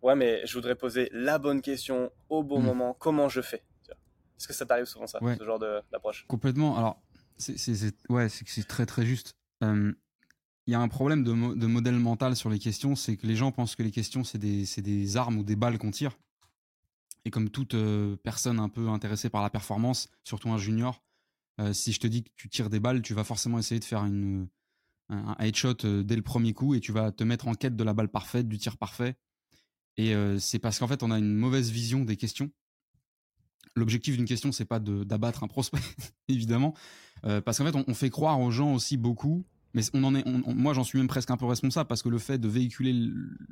[0.01, 2.65] ouais, mais je voudrais poser la bonne question au bon hmm.
[2.65, 3.63] moment, comment je fais?
[4.37, 6.25] Est-ce que ça t'arrive souvent ça, ce genre d'approche?
[6.27, 6.77] Complètement.
[6.77, 7.01] Alors,
[7.37, 9.35] c'est ouais, c'est très très juste.
[9.63, 9.93] Euh,
[10.67, 13.35] il y a un problème de, de, modèle mental sur les questions, c'est que les
[13.35, 16.17] gens pensent que les questions, c'est des, des, armes ou des balles qu'on tire.
[17.23, 21.03] Et comme toute euh, personne un peu intéressée par la performance, surtout un junior,
[21.61, 23.85] euh, si je te dis que tu tires des balles, tu vas forcément essayer de
[23.85, 24.47] faire une,
[25.09, 27.83] un headshot euh, dès le premier coup et tu vas te mettre en quête de
[27.83, 29.15] la balle parfaite, du tir parfait.
[29.97, 32.51] Et euh, c'est parce qu'en fait, on a une mauvaise vision des questions.
[33.75, 35.79] L'objectif d'une question, c'est pas d'abattre un prospect,
[36.27, 36.73] évidemment,
[37.23, 39.43] parce qu'en fait, on, fait croire aux gens aussi beaucoup.
[39.73, 42.17] Mais on en est, moi, j'en suis même presque un peu responsable parce que le
[42.19, 42.93] fait de véhiculer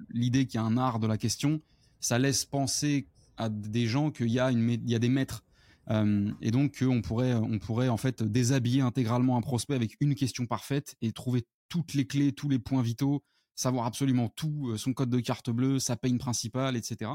[0.10, 1.60] l'idée qu'il y a un art de la question,
[2.00, 5.44] ça laisse penser à des gens qu'il y a une, il y a des maîtres
[5.90, 10.16] Euh, et donc on pourrait, on pourrait en fait déshabiller intégralement un prospect avec une
[10.16, 13.24] question parfaite et trouver toutes les clés, tous les points vitaux,
[13.56, 17.12] savoir absolument tout, euh, son code de carte bleue, sa peine principale, etc.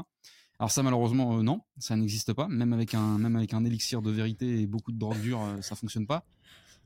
[0.59, 2.47] Alors ça malheureusement non, ça n'existe pas.
[2.47, 5.75] Même avec un même avec un élixir de vérité et beaucoup de drogue dure, ça
[5.75, 6.25] fonctionne pas.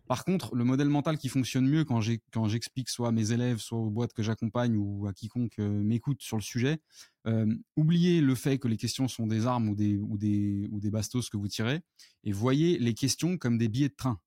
[0.07, 3.77] Par contre, le modèle mental qui fonctionne mieux quand j'explique soit à mes élèves, soit
[3.77, 6.79] aux boîtes que j'accompagne ou à quiconque euh, m'écoute sur le sujet,
[7.25, 7.45] euh,
[7.77, 10.91] oubliez le fait que les questions sont des armes ou des, ou des, ou des
[10.91, 11.81] bastos que vous tirez
[12.25, 14.19] et voyez les questions comme des billets de train.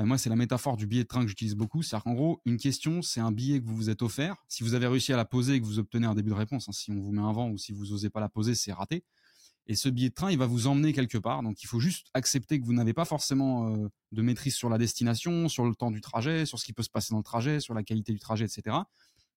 [0.00, 1.82] Euh, moi, c'est la métaphore du billet de train que j'utilise beaucoup.
[1.82, 4.36] C'est-à-dire qu'en gros, une question, c'est un billet que vous vous êtes offert.
[4.48, 6.68] Si vous avez réussi à la poser et que vous obtenez un début de réponse,
[6.68, 8.72] hein, si on vous met un vent ou si vous n'osez pas la poser, c'est
[8.72, 9.04] raté.
[9.66, 11.42] Et ce billet de train, il va vous emmener quelque part.
[11.42, 14.78] Donc, il faut juste accepter que vous n'avez pas forcément euh, de maîtrise sur la
[14.78, 17.60] destination, sur le temps du trajet, sur ce qui peut se passer dans le trajet,
[17.60, 18.76] sur la qualité du trajet, etc.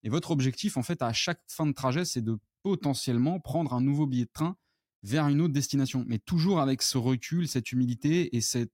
[0.03, 3.81] Et votre objectif, en fait, à chaque fin de trajet, c'est de potentiellement prendre un
[3.81, 4.55] nouveau billet de train
[5.03, 6.03] vers une autre destination.
[6.07, 8.71] Mais toujours avec ce recul, cette humilité et cette,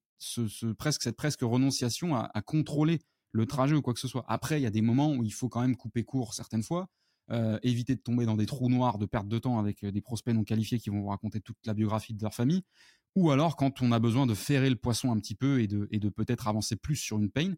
[0.78, 3.00] presque, cette presque renonciation à, contrôler
[3.32, 4.26] le trajet ou quoi que ce soit.
[4.28, 6.90] Après, il y a des moments où il faut quand même couper court certaines fois.
[7.30, 10.02] Euh, éviter de tomber dans des trous noirs de perte de temps avec euh, des
[10.02, 12.64] prospects non qualifiés qui vont vous raconter toute la biographie de leur famille,
[13.16, 16.10] ou alors quand on a besoin de ferrer le poisson un petit peu et de,
[16.10, 17.54] peut-être avancer plus sur une pain.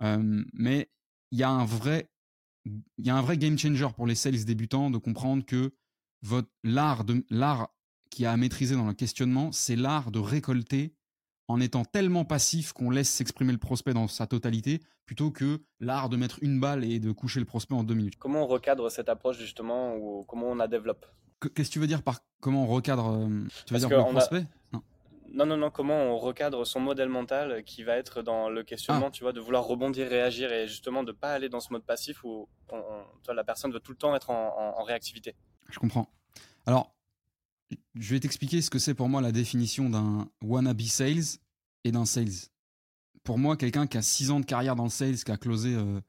[0.00, 0.90] Euh, mais
[1.30, 2.10] il y a un vrai
[2.64, 5.72] il y a un vrai game changer pour les sales débutants de comprendre que
[6.22, 7.68] votre l'art de l'art
[8.10, 10.94] qui a à maîtriser dans le questionnement, c'est l'art de récolter
[11.52, 16.08] en étant tellement passif qu'on laisse s'exprimer le prospect dans sa totalité, plutôt que l'art
[16.08, 18.16] de mettre une balle et de coucher le prospect en deux minutes.
[18.18, 21.04] Comment on recadre cette approche justement, ou comment on la développe?
[21.54, 24.46] Qu'est-ce que tu veux dire par comment on recadre euh, Tu veux dire le prospect?
[24.72, 24.82] Non.
[25.44, 25.56] non.
[25.56, 29.12] non, comment on recadre son modèle mental qui va être dans le questionnement, ah.
[29.12, 31.84] tu vois, de vouloir rebondir, réagir et justement de ne pas aller dans ce mode
[31.84, 32.48] passif où
[33.28, 35.34] la personne veut tout le temps être en, en réactivité.
[35.68, 36.08] Je comprends.
[36.64, 36.94] Alors,
[37.94, 41.38] je vais t'expliquer ce que c'est pour moi la définition d'un wannabe sales
[41.84, 42.48] et d'un sales.
[43.24, 45.74] Pour moi, quelqu'un qui a 6 ans de carrière dans le sales, qui a closé
[45.74, 46.00] euh,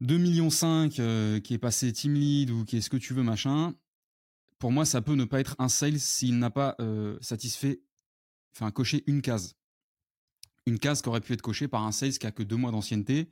[0.00, 3.14] 2 millions 5, euh, qui est passé team lead ou qui est ce que tu
[3.14, 3.74] veux, machin,
[4.58, 7.82] pour moi, ça peut ne pas être un sales s'il n'a pas euh, satisfait,
[8.54, 9.54] enfin, coché une case.
[10.66, 12.70] Une case qui aurait pu être cochée par un sales qui a que 2 mois
[12.70, 13.30] d'ancienneté,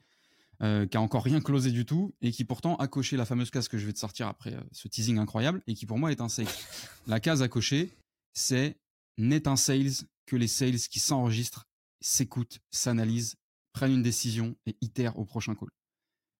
[0.63, 3.51] euh, qui a encore rien closé du tout et qui pourtant a coché la fameuse
[3.51, 6.21] case que je vais te sortir après ce teasing incroyable et qui pour moi est
[6.21, 6.47] un sales.
[7.07, 7.91] la case à cocher,
[8.33, 8.79] c'est
[9.19, 11.69] n'est un sales que les sales qui s'enregistrent,
[12.01, 13.37] s'écoutent, s'analysent,
[13.75, 15.69] prennent une décision et itèrent au prochain call.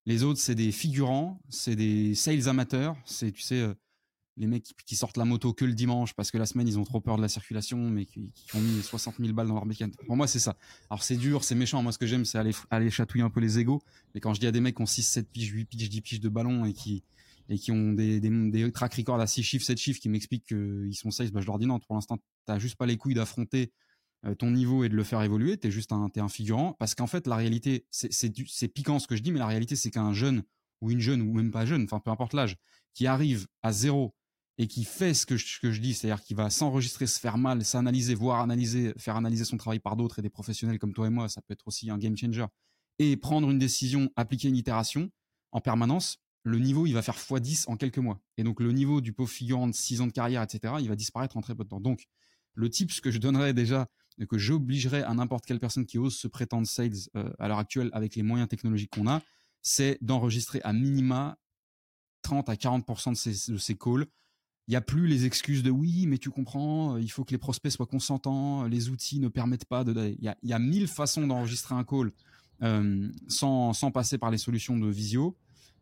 [0.07, 3.75] Les autres, c'est des figurants, c'est des sales amateurs, c'est, tu sais, euh,
[4.35, 6.83] les mecs qui, sortent la moto que le dimanche parce que la semaine, ils ont
[6.83, 10.03] trop peur de la circulation, mais qui, ont mis 60 000 balles dans leur mécanique.
[10.07, 10.57] Pour moi, c'est ça.
[10.89, 11.83] Alors, c'est dur, c'est méchant.
[11.83, 13.83] Moi, ce que j'aime, c'est aller, aller chatouiller un peu les égaux.
[14.15, 16.01] Mais quand je dis à des mecs qui ont 6, 7 piges, 8 piges, 10
[16.01, 17.03] piges de ballon et qui,
[17.49, 20.95] et qui ont des, des, des records à 6 chiffres, 7 chiffres qui m'expliquent qu'ils
[20.95, 23.71] sont sales, bah, je leur dis non, pour l'instant, t'as juste pas les couilles d'affronter
[24.25, 26.73] euh, ton niveau et de le faire évoluer, t'es juste un, es un figurant.
[26.79, 29.91] Parce qu'en fait, la réalité, c'est piquant ce que je dis, mais la réalité, c'est
[29.91, 30.43] qu'un jeune
[30.81, 32.57] ou une jeune ou même pas jeune, enfin peu importe l'âge,
[32.93, 34.13] qui arrive à zéro
[34.57, 37.37] et qui fait ce que je, que je dis, c'est-à-dire qui va s'enregistrer, se faire
[37.37, 41.07] mal, s'analyser, voire analyser, faire analyser son travail par d'autres et des professionnels comme toi
[41.07, 42.45] et moi, ça peut être aussi un game changer,
[42.99, 45.09] et prendre une décision, appliquer une itération
[45.51, 48.21] en permanence, le niveau, il va faire x10 en quelques mois.
[48.37, 50.95] Et donc, le niveau du pauvre figurant de 6 ans de carrière, etc., il va
[50.95, 51.79] disparaître en très peu de temps.
[51.79, 52.05] Donc,
[52.53, 53.87] le ce que je donnerais déjà,
[54.29, 57.89] que j'obligerais à n'importe quelle personne qui ose se prétendre sales euh, à l'heure actuelle
[57.93, 59.21] avec les moyens technologiques qu'on a,
[59.61, 61.37] c'est d'enregistrer à minima
[62.21, 64.05] 30 à 40% de ces calls.
[64.67, 67.37] Il n'y a plus les excuses de oui, mais tu comprends, il faut que les
[67.37, 70.15] prospects soient consentants, les outils ne permettent pas de.
[70.17, 72.11] Il y a, il y a mille façons d'enregistrer un call
[72.61, 75.37] euh, sans, sans passer par les solutions de visio.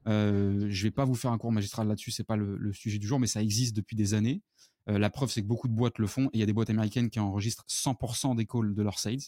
[0.07, 3.07] Euh, je vais pas vous faire un cours magistral là-dessus, c'est pas le, sujet du
[3.07, 4.41] jour, mais ça existe depuis des années.
[4.89, 6.53] Euh, la preuve, c'est que beaucoup de boîtes le font et il y a des
[6.53, 9.19] boîtes américaines qui enregistrent 100% des calls de leurs sales.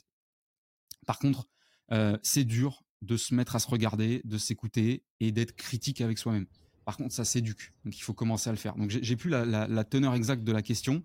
[1.06, 1.48] Par contre,
[1.92, 6.18] euh, c'est dur de se mettre à se regarder, de s'écouter et d'être critique avec
[6.18, 6.48] soi-même.
[6.86, 8.76] Par contre, ça s'éduque, donc il faut commencer à le faire.
[8.76, 11.04] Donc j'ai plus la, teneur exacte de la question,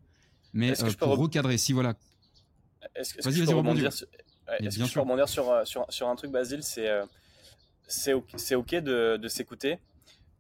[0.53, 1.95] mais euh, pour recadrer, si voilà.
[2.95, 3.93] Est-ce que, vas-y, vas-y, rebondir.
[3.93, 4.07] Sur...
[4.61, 6.89] Est-ce que je peux rebondir sur, sur, sur un truc, Basile C'est
[7.89, 9.79] c'est ok, de, s'écouter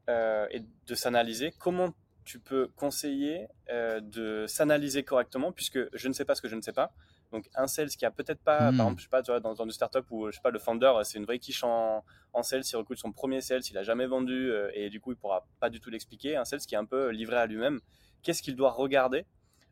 [0.09, 1.53] euh, et de s'analyser.
[1.59, 1.93] Comment
[2.25, 6.57] tu peux conseiller euh, de s'analyser correctement puisque je ne sais pas ce que je
[6.57, 6.93] ne sais pas.
[7.33, 8.75] Donc un sales qui a peut-être pas, par hmm.
[8.75, 10.93] exemple, je sais pas, tu vois, dans, une startup où je sais pas, le founder
[11.05, 14.07] c'est une vraie quiche en, en sales, il recrute son premier sales, il a jamais
[14.07, 16.37] vendu euh, et du coup il pourra pas du tout l'expliquer.
[16.37, 17.81] Un sales qui est un peu livré à lui-même.
[18.23, 19.25] Qu'est-ce qu'il doit regarder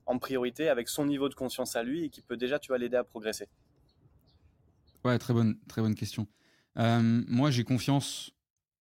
[0.07, 2.79] en priorité avec son niveau de conscience à lui et qui peut déjà, tu vas
[2.79, 3.49] l'aider à progresser?
[5.05, 6.27] Ouais, très bonne, très bonne question.
[6.79, 8.31] Euh, moi, j'ai confiance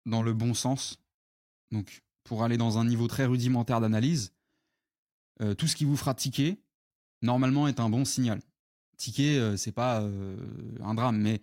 [0.06, 1.00] dans le bon sens.
[1.72, 4.34] Donc, pour aller dans un niveau très rudimentaire d'analyse,
[5.42, 6.60] euh, tout ce qui vous fera tiquer,
[7.22, 8.42] normalement, est un bon signal.
[8.98, 10.02] ticket, c'est pas
[10.82, 11.42] un drame, mais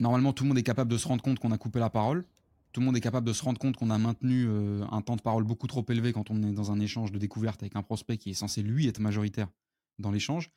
[0.00, 2.26] normalement tout le monde est capable de se rendre compte qu'on a coupé la parole.
[2.72, 4.48] Tout le monde est capable de se rendre compte qu'on a maintenu
[4.90, 7.62] un temps de parole beaucoup trop élevé quand on est dans un échange de découverte
[7.62, 9.48] avec un prospect qui est censé lui être majoritaire
[10.00, 10.50] dans l'échange.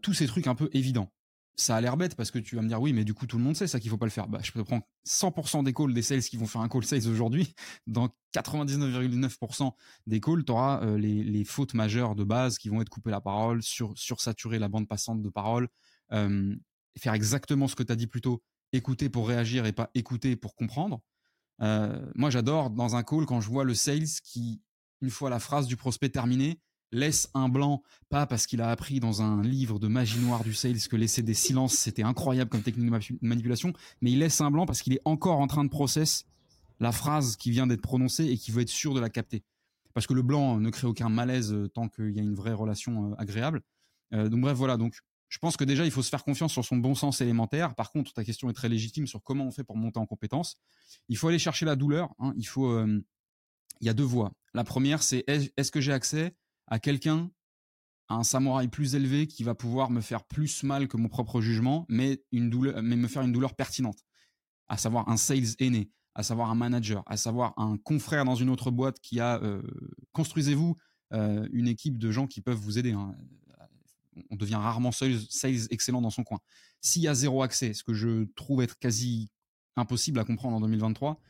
[0.00, 1.12] tous ces trucs un peu évidents
[1.56, 3.36] ça a l'air bête parce que tu vas me dire oui, mais du coup tout
[3.36, 4.28] le monde sait ça qu'il faut pas le faire.
[4.28, 7.06] Bah, je peux prendre 100% des calls des sales qui vont faire un call sales
[7.08, 7.54] aujourd'hui.
[7.86, 9.72] Dans 99,9%
[10.06, 13.20] des calls, tu auras euh, les, fautes majeures de base qui vont être couper la
[13.20, 15.68] parole, sur, sursaturer la bande passante de parole,
[16.12, 16.54] euh,
[16.98, 20.36] faire exactement ce que tu as dit plus tôt, écouter pour réagir et pas écouter
[20.36, 21.00] pour comprendre.
[21.62, 24.62] Euh, moi, j'adore dans un call quand je vois le sales qui,
[25.02, 26.60] une fois la phrase du prospect terminée,
[26.92, 30.54] laisse un blanc, pas parce qu'il a appris dans un livre de magie noire du
[30.54, 34.50] sales que laisser des silences c'était incroyable comme technique de manipulation, mais il laisse un
[34.50, 36.26] blanc parce qu'il est encore en train de process
[36.80, 39.44] la phrase qui vient d'être prononcée et qui veut être sûr de la capter.
[39.94, 42.52] Parce que le blanc ne crée aucun malaise euh, tant qu'il y a une vraie
[42.52, 43.60] relation euh, agréable.
[44.14, 44.76] Euh, donc bref, voilà.
[44.76, 44.98] Donc
[45.28, 47.74] je pense que déjà il faut se faire confiance sur son bon sens élémentaire.
[47.74, 50.58] Par contre, ta question est très légitime sur comment on fait pour monter en compétence.
[51.08, 52.14] Il faut aller chercher la douleur.
[52.18, 52.32] Hein.
[52.36, 52.82] Il faut.
[52.84, 54.32] il y a deux voies.
[54.54, 56.34] La première, c'est est-ce que j'ai accès
[56.70, 57.30] à quelqu'un,
[58.08, 61.40] à un samouraï plus élevé qui va pouvoir me faire plus mal que mon propre
[61.40, 63.98] jugement, mais, une douleur, mais me faire une douleur pertinente.
[64.68, 68.50] À savoir un sales aîné, à savoir un manager, à savoir un confrère dans une
[68.50, 69.42] autre boîte qui a.
[69.42, 69.62] Euh,
[70.12, 70.76] construisez-vous
[71.12, 72.92] euh, une équipe de gens qui peuvent vous aider.
[72.92, 73.14] Hein.
[74.30, 76.38] On devient rarement sales, sales excellent dans son coin.
[76.80, 79.30] S'il y a zéro accès, ce que je trouve être quasi
[79.76, 81.20] impossible à comprendre en 2023,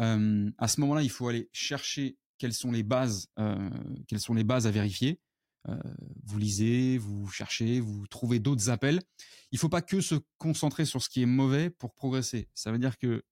[0.00, 3.70] euh, à ce moment-là, il faut aller chercher quelles sont les bases, euh,
[4.08, 5.20] quelles sont les bases à vérifier.
[5.68, 5.76] Euh,
[6.24, 9.02] vous lisez, vous cherchez, vous trouvez d'autres appels.
[9.52, 12.48] Il faut pas que se concentrer sur ce qui est mauvais pour progresser.
[12.54, 13.22] Ça veut dire que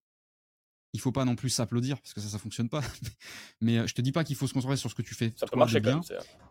[0.92, 2.83] il faut pas non plus s'applaudir parce que ça ça fonctionne pas.
[3.62, 5.33] Mais euh, je te dis pas qu'il faut se concentrer sur ce que tu fais.
[5.37, 6.03] Ça peut marcher bien.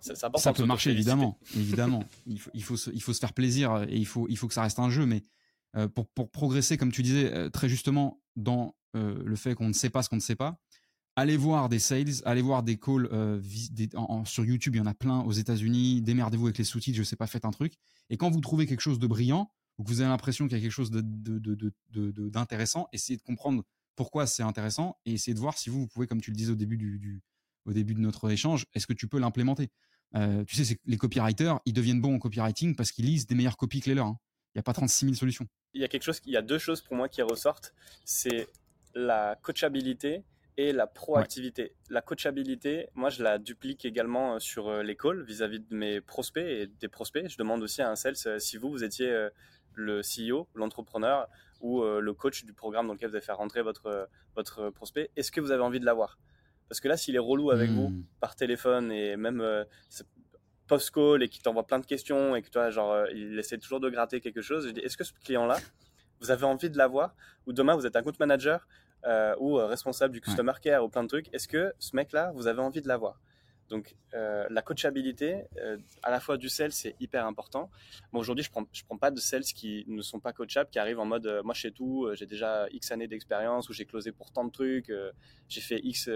[0.02, 2.04] Ça, ça peut marcher évidemment, évidemment.
[2.26, 4.48] Il faut, il faut se, il faut se faire plaisir et il faut il faut
[4.48, 5.06] que ça reste un jeu.
[5.06, 5.22] Mais
[5.94, 10.02] pour pour progresser, comme tu disais très justement dans le fait qu'on ne sait pas
[10.02, 10.60] ce qu'on ne sait pas,
[11.18, 13.42] allez voir des sales, allez voir des calls euh,
[14.24, 16.02] sur YouTube, il y en a plein aux États-Unis.
[16.02, 17.74] Démerdez-vous avec les sous-titres, je sais pas, faites un truc.
[18.10, 20.60] Et quand vous trouvez quelque chose de brillant, ou que vous avez l'impression qu'il y
[20.60, 20.92] a quelque chose
[21.92, 23.64] d'intéressant, essayez de comprendre
[23.96, 26.52] pourquoi c'est intéressant et essayez de voir si vous, vous pouvez, comme tu le disais
[26.52, 27.22] au début du,
[27.66, 29.70] au début de notre échange, est-ce que tu peux l'implémenter?
[30.16, 33.58] Euh, Tu sais, les copywriters, ils deviennent bons en copywriting parce qu'ils lisent des meilleures
[33.58, 34.08] copies que les leurs.
[34.08, 34.20] Hein.
[34.54, 35.48] Il n'y a pas 36 000 solutions.
[35.74, 37.74] Il y a quelque chose, il y a deux choses pour moi qui ressortent.
[38.06, 38.48] C'est
[38.96, 40.24] la coachabilité
[40.58, 41.74] et la proactivité.
[41.90, 46.02] La coachabilité, moi je la duplique également euh, sur euh, les calls vis-à-vis de mes
[46.02, 47.30] prospects et des prospects.
[47.30, 49.28] Je demande aussi à un sales euh, si vous, vous étiez
[49.74, 51.28] le CEO, l'entrepreneur
[51.62, 55.32] ou le coach du programme dans lequel vous allez faire rentrer votre, votre prospect, est-ce
[55.32, 56.20] que vous avez envie de l'avoir?
[56.70, 58.04] Parce que là, s'il est relou avec vous hmm.
[58.20, 59.44] par téléphone et même
[60.68, 63.90] post-call et qu'il t'envoie plein de questions et que toi, genre, il essaie toujours de
[63.90, 65.58] gratter quelque chose, je dis, est-ce que ce client-là,
[66.20, 67.16] vous avez envie de l'avoir?
[67.46, 68.68] Ou demain, vous êtes un compte manager
[69.06, 72.32] euh, ou euh, responsable du customer care ou plein de trucs, est-ce que ce mec-là,
[72.34, 73.22] vous avez envie de l'avoir?
[73.70, 75.44] Donc euh, la coachabilité,
[76.02, 77.70] à la fois du sales, c'est hyper important.
[78.12, 80.80] Bon, aujourd'hui, je prends, je prends pas de sales qui ne sont pas coachables, qui
[80.80, 84.12] arrivent en mode, moi je sais tout, j'ai déjà X années d'expérience, ou j'ai closé
[84.12, 84.92] pour tant de trucs,
[85.50, 86.10] j'ai fait X,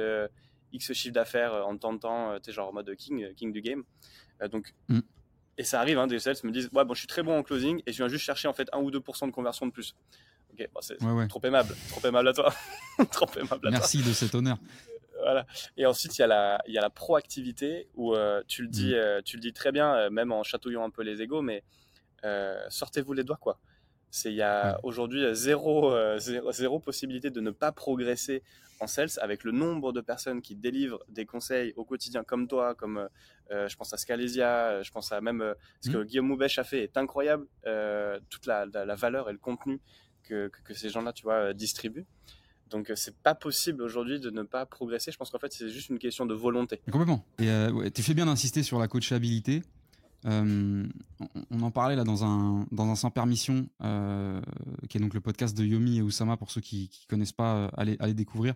[0.71, 3.61] X chiffre d'affaires en tant de temps, tu sais, genre en mode king, king du
[3.61, 3.83] game.
[4.49, 5.01] donc, mm.
[5.57, 7.43] et ça arrive, hein, des sales me disent, ouais, bon, je suis très bon en
[7.43, 9.93] closing et je viens juste chercher en fait 1 ou 2% de conversion de plus.
[10.53, 12.53] Ok, c'est trop aimable, trop aimable à toi.
[13.11, 14.57] trop aimable à Merci de cet honneur.
[15.21, 15.45] Voilà.
[15.77, 18.67] Et ensuite, il y a la, il y a la proactivité où euh, tu, le
[18.67, 18.95] dis, mm.
[18.95, 21.63] euh, tu le dis très bien, euh, même en chatouillant un peu les égaux, mais
[22.69, 23.59] sortez-vous les doigts, quoi.
[24.25, 28.43] Il y a aujourd'hui zéro, zéro, zéro, possibilité de ne pas progresser
[28.81, 32.75] en sales avec le nombre de personnes qui délivrent des conseils au quotidien comme toi,
[32.75, 33.07] comme
[33.49, 35.93] je pense à Scalesia, je pense à même ce mm.
[35.93, 37.47] que Guillaume Moubèche a fait est incroyable.
[38.29, 39.79] toute la, la, valeur et le contenu
[40.23, 42.05] que, ces gens-là, tu vois, euh, distribuent.
[42.69, 45.11] Donc euh, c'est pas possible aujourd'hui de ne pas progresser.
[45.11, 46.81] Je pense qu'en fait c'est juste une question de volonté.
[46.89, 47.25] Complètement.
[47.39, 49.61] Et euh, tu fais bien d'insister sur la coachabilité.
[50.23, 50.87] on,
[51.61, 53.67] en parlait là dans un dans un sans permission,
[54.87, 57.69] qui est donc le podcast de Yomi et Oussama pour ceux qui qui connaissent pas,
[57.75, 58.53] allez allez découvrir.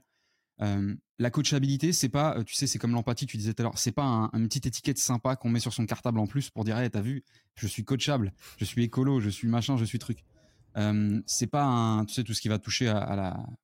[0.60, 3.91] la coachabilité, c'est pas, tu sais, c'est comme l'empathie, tu disais tout à l'heure, c'est
[3.91, 6.78] pas un, une petite étiquette sympa qu'on met sur son cartable en plus pour dire,
[6.78, 7.25] hey, t'as vu,
[7.56, 10.23] je suis coachable, je suis écolo, je suis machin, je suis truc.
[10.77, 12.93] Euh, c'est pas un, tu sais, tout ce qui va toucher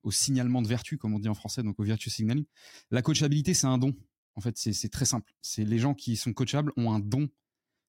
[0.02, 2.44] au signalement de vertu, comme on dit en français, donc au virtue signaling.
[2.90, 3.94] La coachabilité, c'est un don.
[4.34, 5.32] En fait, c'est très simple.
[5.42, 7.28] C'est les gens qui sont coachables ont un don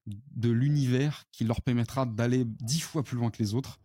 [0.05, 3.79] de l'univers qui leur permettra d'aller dix fois plus loin que les autres.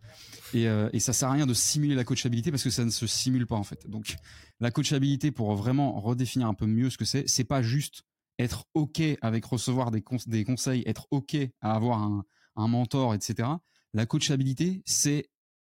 [0.53, 2.89] Et, euh, et ça sert à rien de simuler la coachabilité parce que ça ne
[2.89, 3.89] se simule pas en fait.
[3.89, 4.17] Donc
[4.59, 8.03] la coachabilité, pour vraiment redéfinir un peu mieux ce que c'est, c'est pas juste
[8.37, 13.47] être ok avec recevoir des, conseils, être ok à avoir un mentor, etc.
[13.93, 15.29] La coachabilité, c'est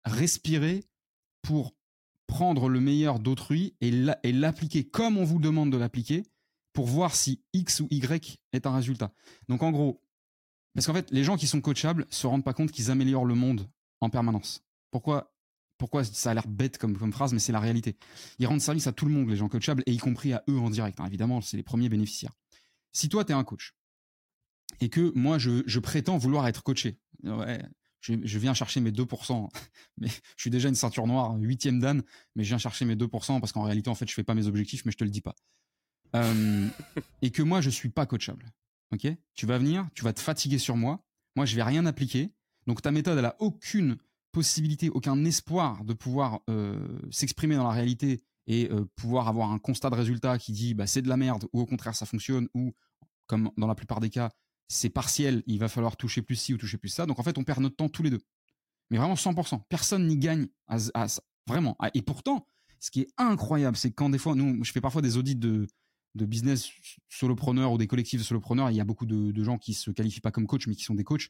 [0.05, 0.83] respirer
[1.41, 1.75] pour
[2.27, 6.23] prendre le meilleur d'autrui et l'appliquer comme on vous demande de l'appliquer
[6.73, 9.11] pour voir si X ou Y est un résultat.
[9.47, 10.01] Donc en gros,
[10.73, 13.35] parce qu'en fait, les gens qui sont coachables se rendent pas compte qu'ils améliorent le
[13.35, 13.67] monde
[14.01, 14.63] en permanence.
[14.91, 15.33] Pourquoi
[15.79, 17.95] pourquoi ça a l'air bête comme, phrase, mais c'est la réalité.
[18.37, 20.59] Ils rendent service à tout le monde, les gens coachables, et y compris à eux
[20.59, 20.99] en direct.
[20.99, 21.05] Hein.
[21.07, 22.33] Évidemment, c'est les premiers bénéficiaires.
[22.91, 23.73] Si toi, tu es un coach,
[24.81, 27.63] et que moi, je, prétends vouloir être coaché, ouais,
[28.01, 29.49] je, viens chercher mes 2%,
[29.97, 32.01] mais je suis déjà une ceinture noire, huitième dan,
[32.35, 34.47] mais je viens chercher mes 2% parce qu'en réalité, en fait, je fais pas mes
[34.47, 35.35] objectifs, mais je te le dis pas.
[36.15, 36.67] Euh,
[37.21, 38.51] et que moi, je suis pas coachable.
[38.91, 39.07] Ok?
[39.35, 41.03] Tu vas venir, tu vas te fatiguer sur moi.
[41.35, 42.33] Moi, je vais rien appliquer.
[42.65, 43.97] Donc ta méthode, elle a aucune
[44.31, 49.59] possibilité, aucun espoir de pouvoir euh, s'exprimer dans la réalité et euh, pouvoir avoir un
[49.59, 52.47] constat de résultat qui dit bah, c'est de la merde ou au contraire ça fonctionne
[52.53, 52.73] ou
[53.27, 54.29] comme dans la plupart des cas
[54.69, 57.05] c'est partiel, il va falloir toucher plus ci ou toucher plus ça.
[57.05, 58.21] Donc en fait on perd notre temps tous les deux.
[58.89, 59.61] Mais vraiment 100%.
[59.69, 60.77] Personne n'y gagne à,
[61.47, 61.75] Vraiment.
[61.79, 62.47] Ah, et pourtant,
[62.79, 65.65] ce qui est incroyable, c'est quand des fois, nous, je fais parfois des audits de,
[66.13, 66.69] de business
[67.09, 69.89] solopreneurs ou des collectifs de solopreneurs, il y a beaucoup de, de gens qui se
[69.89, 71.29] qualifient pas comme coach, mais qui sont des coachs.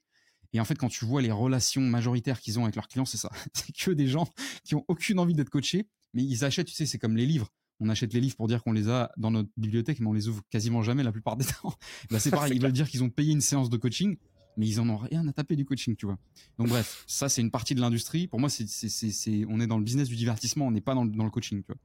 [0.52, 3.17] Et en fait, quand tu vois les relations majoritaires qu'ils ont avec leurs clients, c'est
[3.17, 3.30] ça.
[3.54, 4.28] c'est que des gens
[4.65, 7.49] qui ont aucune envie d'être coachés, mais ils achètent, tu sais, c'est comme les livres.
[7.79, 10.27] On achète les livres pour dire qu'on les a dans notre bibliothèque, mais on les
[10.27, 11.73] ouvre quasiment jamais la plupart des temps.
[12.09, 14.17] Bah, c'est pareil, ils veulent dire qu'ils ont payé une séance de coaching,
[14.57, 16.17] mais ils en ont rien à taper du coaching, tu vois.
[16.57, 18.27] Donc bref, ça c'est une partie de l'industrie.
[18.27, 20.95] Pour moi, c'est, c'est, c'est, on est dans le business du divertissement, on n'est pas
[20.95, 21.81] dans le, dans le coaching, tu vois.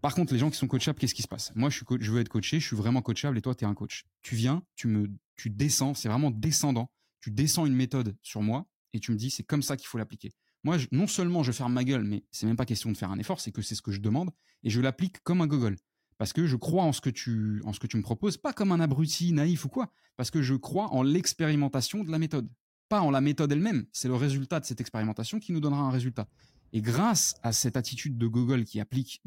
[0.00, 1.52] Par contre, les gens qui sont coachables, qu'est-ce qui se passe?
[1.54, 3.68] Moi, je, suis je veux être coaché, je suis vraiment coachable, et toi, tu es
[3.68, 4.04] un coach.
[4.22, 6.90] Tu viens, tu me, tu descends, c'est vraiment descendant
[7.22, 9.96] tu descends une méthode sur moi et tu me dis c'est comme ça qu'il faut
[9.96, 10.32] l'appliquer.
[10.64, 13.18] Moi, non seulement je ferme ma gueule, mais c'est même pas question de faire un
[13.18, 14.30] effort, c'est que c'est ce que je demande
[14.62, 15.76] et je l'applique comme un gogol.
[16.18, 19.64] Parce que je crois en ce que tu, me proposes, pas comme un abruti naïf
[19.64, 22.48] ou quoi, parce que je crois en l'expérimentation de la méthode,
[22.88, 23.86] pas en la méthode elle-même.
[23.92, 26.28] C'est le résultat de cette expérimentation qui nous donnera un résultat.
[26.72, 29.20] Et grâce à cette attitude de gogol qui applique,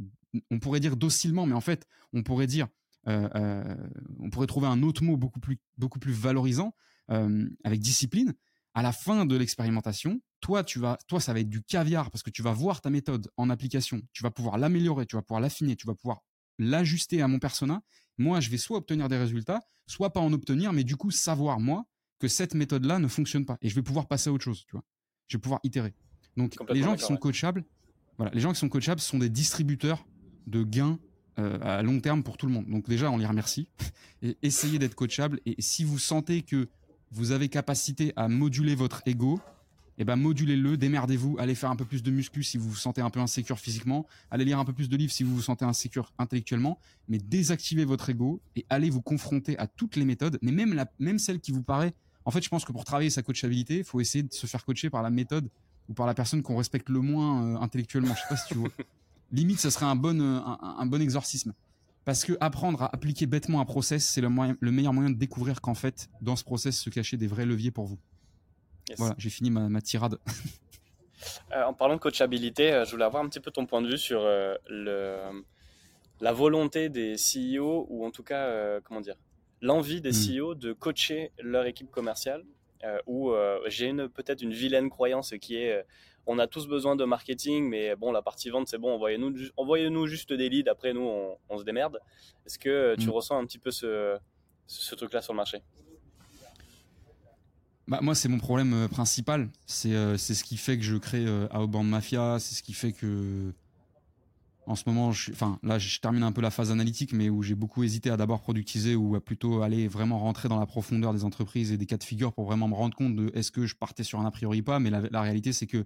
[0.51, 2.67] on pourrait dire docilement, mais en fait, on pourrait dire,
[3.07, 3.75] euh, euh,
[4.19, 6.73] on pourrait trouver un autre mot beaucoup plus, beaucoup plus valorisant,
[7.11, 8.33] euh, avec discipline,
[8.73, 12.21] à la fin de l'expérimentation, toi, tu vas, toi, ça va être du caviar parce
[12.21, 15.41] que tu vas voir ta méthode en application, tu vas pouvoir l'améliorer, tu vas pouvoir
[15.41, 16.21] l'affiner, tu vas pouvoir
[16.60, 17.81] l'ajuster à mon persona.
[18.19, 21.60] Moi, je vais soit obtenir des résultats, soit pas en obtenir, mais du coup savoir
[21.60, 21.88] moi
[22.19, 24.73] que cette méthode-là ne fonctionne pas et je vais pouvoir passer à autre chose, tu
[24.73, 24.84] vois.
[25.29, 25.95] Je vais pouvoir itérer.
[26.38, 27.65] Donc les gens qui sont coachables,
[28.19, 30.05] voilà, les gens qui sont coachables sont des distributeurs
[30.45, 30.99] de gains
[31.39, 32.67] euh, à long terme pour tout le monde.
[32.69, 33.67] Donc déjà, on les remercie.
[34.21, 35.39] Et essayez d'être coachable.
[35.47, 36.69] Et si vous sentez que
[37.10, 39.39] vous avez capacité à moduler votre ego,
[39.97, 42.75] et eh ben modulez-le, démerdez-vous, allez faire un peu plus de muscu si vous vous
[42.75, 45.41] sentez un peu insécure physiquement, allez lire un peu plus de livres si vous vous
[45.41, 50.38] sentez insécure intellectuellement, mais désactivez votre ego et allez vous confronter à toutes les méthodes,
[50.41, 51.93] mais même la, même celle qui vous paraît.
[52.25, 54.65] En fait, je pense que pour travailler sa coachabilité, il faut essayer de se faire
[54.65, 55.49] coacher par la méthode
[55.88, 58.15] ou par la personne qu'on respecte le moins euh, intellectuellement.
[58.15, 58.69] Je sais pas si tu vois.
[59.31, 61.53] Limite, ce serait un bon, euh, un bon exorcisme.
[62.03, 64.29] Parce que apprendre à appliquer bêtement un process, c'est le,
[64.60, 67.71] le meilleur moyen de découvrir qu'en fait, dans ce process se cachaient des vrais leviers
[67.71, 67.97] pour vous.
[68.97, 70.17] Voilà, j'ai fini ma, tirade.
[71.53, 73.87] Euh, en parlant de coachabilité, euh, je voulais avoir un petit peu ton point de
[73.87, 75.43] vue sur euh, le,
[76.19, 79.15] la volonté des CEO, ou en tout cas, comment dire,
[79.61, 80.39] l'envie des hmm.
[80.39, 82.43] CEO de coacher leur équipe commerciale,
[83.07, 83.33] où
[83.65, 85.83] j'ai peut-être une vilaine croyance qui est
[86.27, 89.89] on a tous besoin de marketing, mais bon, la partie vente, c'est bon, envoyez-nous envoyez
[90.07, 91.07] juste des leads, après nous,
[91.49, 91.99] on, se démerde.
[92.45, 93.11] Est-ce que tu mm.
[93.11, 94.17] ressens un petit peu ce,
[94.67, 95.63] ce truc-là sur le marché?
[97.87, 99.49] Bah, moi, c'est mon problème euh, principal.
[99.85, 102.39] Euh, c'est ce qui fait que je crée euh, Outbound Mafia.
[102.39, 103.53] C'est ce qui fait que,
[104.65, 107.43] en ce moment, je, enfin, là, je termine un peu la phase analytique, mais où
[107.43, 111.13] j'ai beaucoup hésité à d'abord productiser ou à plutôt aller vraiment rentrer dans la profondeur
[111.13, 113.67] des entreprises et des cas de figure pour vraiment me rendre compte de est-ce que
[113.67, 114.79] je partais sur un a priori pas.
[114.79, 115.85] Mais la, réalité, c'est que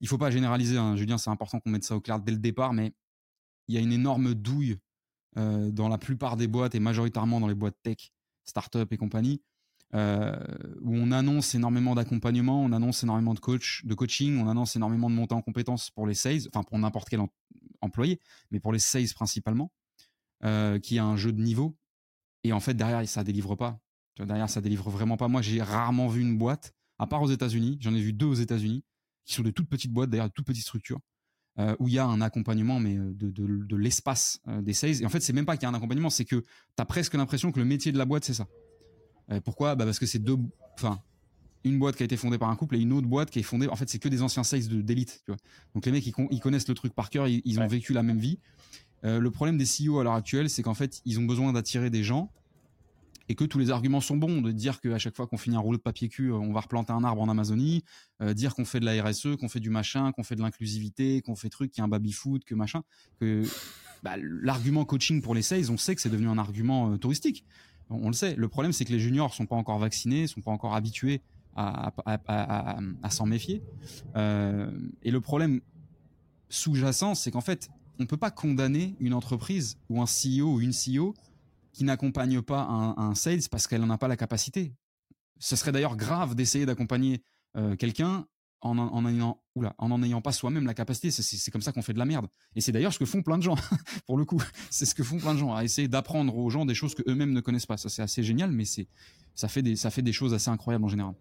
[0.00, 2.38] il faut pas généraliser, hein, Julien, c'est important qu'on mette ça au clair dès le
[2.38, 2.92] départ, mais
[3.68, 4.78] il y a une énorme douille
[5.38, 8.12] euh, dans la plupart des boîtes et majoritairement dans les boîtes tech,
[8.44, 9.40] start-up et compagnie,
[9.94, 10.34] euh,
[10.80, 15.08] où on annonce énormément d'accompagnement, on annonce énormément de coach, de coaching, on annonce énormément
[15.08, 17.20] de montée en compétences pour les sales, enfin pour n'importe quel
[17.80, 18.18] employé,
[18.50, 19.70] mais pour les sales principalement,
[20.44, 21.76] euh, qui a un jeu de niveau.
[22.42, 23.78] Et en fait, derrière, ça délivre pas.
[24.18, 25.28] Derrière, ça délivre vraiment pas.
[25.28, 28.34] Moi, j'ai rarement vu une boîte, à part aux États-Unis, j'en ai vu deux aux
[28.34, 28.84] États-Unis,
[29.24, 31.00] qui sont de toutes petites boîtes, d'ailleurs, de toutes petites structures,
[31.60, 35.02] euh, où il y a un accompagnement, mais de, l'espace des sales.
[35.02, 36.46] Et en fait, c'est même pas qu'il y a un accompagnement, c'est que tu
[36.78, 38.48] as presque l'impression que le métier de la boîte, c'est ça.
[39.30, 39.74] Euh, pourquoi?
[39.74, 40.36] Bah Parce que c'est deux.
[40.74, 41.00] Enfin,
[41.64, 43.44] une boîte qui a été fondée par un couple et une autre boîte qui est
[43.44, 43.68] fondée.
[43.68, 45.22] En fait, c'est que des anciens sales d'élite.
[45.24, 45.38] Tu vois.
[45.74, 48.02] Donc les mecs, ils, ils, connaissent le truc par cœur, ils, ils ont vécu la
[48.02, 48.38] même vie.
[49.02, 52.02] le problème des CEO à l'heure actuelle, c'est qu'en fait, ils ont besoin d'attirer des
[52.02, 52.30] gens
[53.28, 55.60] et que tous les arguments sont bons, de dire qu'à chaque fois qu'on finit un
[55.60, 57.84] rouleau de papier cul, on va replanter un arbre en Amazonie,
[58.20, 61.22] euh, dire qu'on fait de la RSE, qu'on fait du machin, qu'on fait de l'inclusivité,
[61.22, 62.82] qu'on fait truc, qu'il y a un baby-food, que machin,
[63.20, 63.44] que
[64.02, 67.46] bah, l'argument coaching pour les sales, on sait que c'est devenu un argument euh, touristique.
[67.90, 68.34] On, le sait.
[68.34, 71.20] Le problème, c'est que les juniors sont pas encore vaccinés, sont pas encore habitués
[71.56, 71.92] à,
[73.10, 73.62] s'en méfier.
[74.16, 74.70] Euh,
[75.02, 75.60] et le problème
[76.48, 80.72] sous-jacent, c'est qu'en fait, on peut pas condamner une entreprise ou un CEO ou une
[80.72, 81.14] CEO
[81.72, 84.72] qui n'accompagne pas un, sales parce qu'elle n'en a pas la capacité.
[85.38, 87.22] Ce serait d'ailleurs grave d'essayer d'accompagner
[87.56, 88.26] euh, quelqu'un
[88.64, 89.40] en en, ayant,
[89.78, 91.10] en en pas soi-même la capacité.
[91.10, 92.26] C'est comme ça qu'on fait de la merde.
[92.56, 93.56] Et c'est d'ailleurs ce que font plein de gens,
[94.06, 94.42] pour le coup.
[94.70, 97.32] C'est ce que font plein de gens, à essayer d'apprendre aux gens des choses qu'eux-mêmes
[97.32, 97.76] ne connaissent pas.
[97.76, 100.88] Ça, c'est assez génial, mais ça fait, des, ça fait des choses assez incroyables en
[100.88, 101.14] général.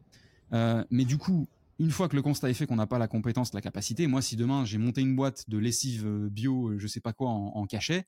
[0.53, 1.47] Euh, mais du coup,
[1.79, 4.21] une fois que le constat est fait qu'on n'a pas la compétence, la capacité, moi,
[4.21, 7.65] si demain j'ai monté une boîte de lessive euh, bio, je sais pas quoi, en,
[7.65, 8.05] cachet,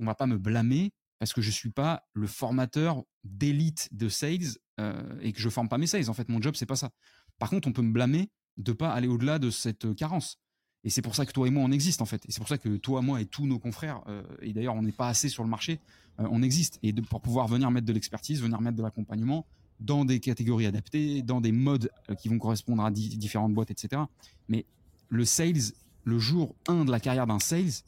[0.00, 4.56] on va pas me blâmer parce que je suis pas le formateur d'élite de sales
[4.80, 6.08] euh, et que je forme pas mes sales.
[6.08, 6.90] En fait, mon job c'est pas ça.
[7.38, 8.30] Par contre, on peut me blâmer
[8.60, 10.38] de pas aller au-delà de cette euh, carence.
[10.84, 12.22] Et c'est pour ça que toi et moi on existe en fait.
[12.26, 14.82] Et c'est pour ça que toi, moi et tous nos confrères, euh, et d'ailleurs on
[14.82, 15.78] n'est pas assez sur le marché,
[16.18, 16.78] on existe.
[16.82, 19.46] Et pour pouvoir venir mettre de l'expertise, venir mettre de l'accompagnement
[19.78, 24.02] dans des catégories adaptées, dans des modes qui vont correspondre à différentes boîtes, etc.
[24.48, 24.66] Mais
[25.08, 25.72] le sales,
[26.04, 27.82] le jour 1 de la carrière d'un sales,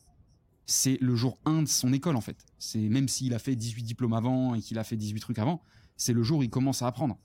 [0.67, 2.45] c'est le jour 1 de son école en fait.
[2.59, 5.63] C'est même s'il a fait 18 diplômes avant et qu'il a fait 18 trucs avant,
[5.97, 7.19] c'est le jour où il commence à apprendre.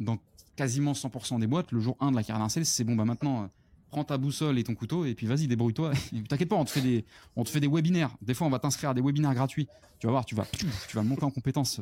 [0.00, 0.18] Dans
[0.56, 3.46] quasiment 100% des boîtes, le jour 1 de la carrière c'est bon bah maintenant euh,
[3.90, 5.92] prends ta boussole et ton couteau et puis vas-y débrouille-toi.
[6.28, 7.04] T'inquiète pas, on te fait des
[7.36, 8.16] on te fait des webinaires.
[8.20, 9.68] Des fois on va t'inscrire à des webinaires gratuits.
[9.98, 10.44] Tu vas voir, tu vas
[10.88, 11.80] tu vas monter en compétences.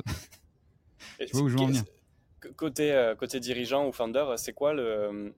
[1.19, 1.83] tu vois où je veux en venir.
[2.55, 5.33] Côté euh, côté dirigeant ou founder, c'est quoi le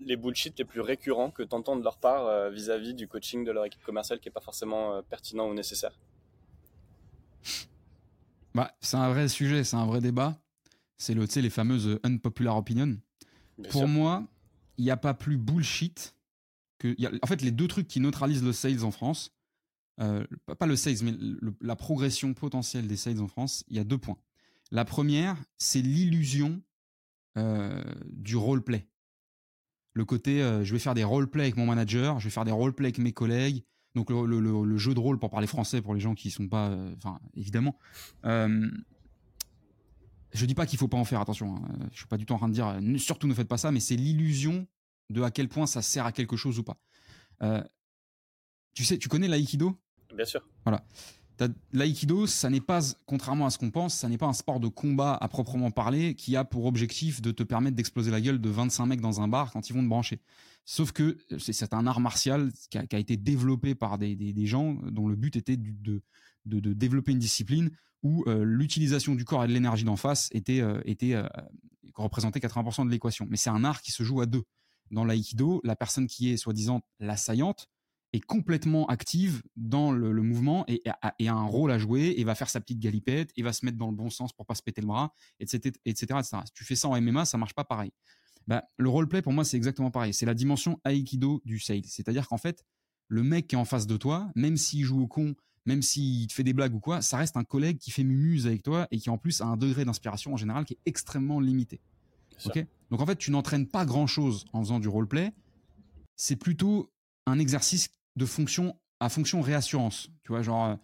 [0.00, 3.44] les bullshit les plus récurrents que tu entends de leur part euh, vis-à-vis du coaching
[3.44, 5.92] de leur équipe commerciale qui n'est pas forcément euh, pertinent ou nécessaire?
[8.54, 10.38] Bah, C'est un vrai sujet, c'est un vrai débat.
[10.96, 12.96] C'est le, les fameuses unpopular opinions.
[13.70, 14.26] Pour moi,
[14.78, 16.16] il n'y a pas plus bullshit
[16.78, 16.94] que.
[17.22, 19.32] en fait, les deux trucs qui neutralisent le sales en France,
[20.00, 20.24] euh,
[20.58, 21.14] pas le sales, mais
[21.60, 24.18] la progression potentielle des sales en France, il y a deux points.
[24.70, 26.60] La première, c'est l'illusion
[28.12, 28.86] du roleplay
[29.94, 32.50] le côté euh, je vais faire des roleplay avec mon manager, je vais faire des
[32.50, 33.64] roleplay avec mes collègues.
[33.94, 36.92] Donc le, jeu de rôle pour parler français pour les gens qui sont pas, euh,
[36.96, 37.78] enfin évidemment.
[40.34, 41.56] Euh, je dis pas qu'il faut pas en faire attention.
[41.56, 41.88] Hein.
[41.92, 43.80] Je suis pas du tout en train de dire surtout ne faites pas ça, mais
[43.80, 44.66] c'est l'illusion
[45.10, 46.78] de à quel point ça sert à quelque chose ou pas.
[48.74, 49.78] tu sais, tu connais l'aïkido?
[50.14, 50.46] Bien sûr.
[50.64, 50.84] Voilà.
[51.72, 54.68] L'aïkido, ça n'est pas, contrairement à ce qu'on pense, ça n'est pas un sport de
[54.68, 58.48] combat à proprement parler qui a pour objectif de te permettre d'exploser la gueule de
[58.48, 60.20] 25 mecs dans un bar quand ils vont te brancher.
[60.64, 65.16] Sauf que c'est un art martial qui a, été développé par des, gens dont le
[65.16, 66.02] but était de,
[66.46, 67.70] de, développer une discipline
[68.04, 71.26] où euh, l'utilisation du corps et de l'énergie d'en face était, euh, était euh,
[71.94, 73.26] représentait 80% de l'équation.
[73.28, 74.44] Mais c'est un art qui se joue à deux.
[74.90, 77.68] Dans l'aïkido, la personne qui est soi-disant l'assaillante
[78.12, 82.48] est complètement active dans le, mouvement et, a, un rôle à jouer et va faire
[82.48, 84.82] sa petite galipette et va se mettre dans le bon sens pour pas se péter
[84.82, 87.90] le bras, etc., etc., Si tu fais ça en MMA, ça marche pas pareil.
[88.46, 90.14] Bah, le roleplay, pour moi, c'est exactement pareil.
[90.14, 91.84] C'est la dimension aikido du sale.
[91.86, 92.62] C'est-à-dire qu'en fait,
[93.08, 95.34] le mec qui est en face de toi, même s'il joue au con,
[95.66, 98.46] même s'il te fait des blagues ou quoi, ça reste un collègue qui fait mumuse
[98.46, 101.40] avec toi et qui en plus a un degré d'inspiration en général qui est extrêmement
[101.40, 101.80] limité.
[102.44, 102.64] Ok?
[102.90, 105.32] Donc en fait, tu n'entraînes pas grand-chose en faisant du roleplay.
[106.16, 106.92] C'est plutôt
[107.26, 110.10] un exercice de fonction à fonction réassurance.
[110.22, 110.76] Tu vois, genre,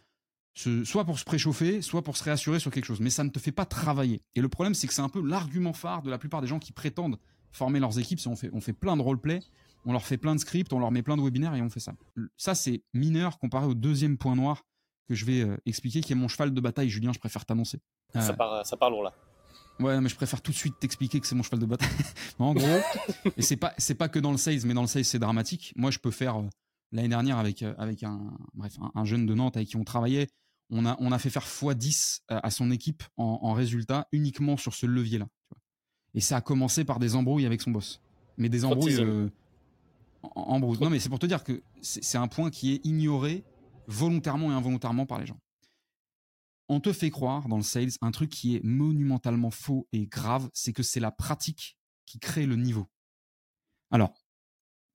[0.67, 3.01] euh, soit pour se préchauffer, soit pour se réassurer sur quelque chose.
[3.01, 4.23] Mais ça ne te fait pas travailler.
[4.35, 6.59] Et le problème, c'est que c'est un peu l'argument phare de la plupart des gens
[6.59, 7.19] qui prétendent
[7.53, 8.21] former leurs équipes.
[8.27, 9.41] On fait, on fait plein de roleplay,
[9.85, 11.81] on leur fait plein de scripts, on leur met plein de webinaires et on fait
[11.81, 11.95] ça.
[12.37, 14.65] Ça, c'est mineur comparé au deuxième point noir
[15.11, 16.89] que je vais euh, expliquer, qui est mon cheval de bataille.
[16.89, 17.81] Julien, je préfère t'annoncer.
[18.15, 19.13] ça, part, ça part lourd là.
[19.81, 21.89] Ouais, mais je préfère tout de suite t'expliquer que c'est mon cheval de bataille.
[22.39, 22.67] en gros,
[23.37, 25.73] et c'est pas, c'est pas que dans le sales, mais dans le sales, c'est dramatique.
[25.75, 26.49] Moi, je peux faire euh,
[26.93, 28.21] l'année dernière avec, euh, avec un,
[28.55, 30.29] bref, un, jeune de Nantes avec qui on travaillait.
[30.71, 34.75] On a, on a fait faire x10 euh, à son équipe en, résultat uniquement sur
[34.75, 35.27] ce levier-là.
[36.15, 38.01] Et ça a commencé par des embrouilles avec son boss.
[38.37, 39.29] Mais des embrouilles euh,
[40.23, 40.79] en, brouille.
[40.81, 43.45] Non, mais c'est pour te dire que c'est un point qui est ignoré
[43.91, 45.39] volontairement et involontairement par les gens.
[46.69, 50.49] On te fait croire dans le sales un truc qui est monumentalement faux et grave,
[50.55, 51.77] c'est que c'est la pratique
[52.07, 52.89] qui crée le niveau.
[53.91, 54.13] Alors,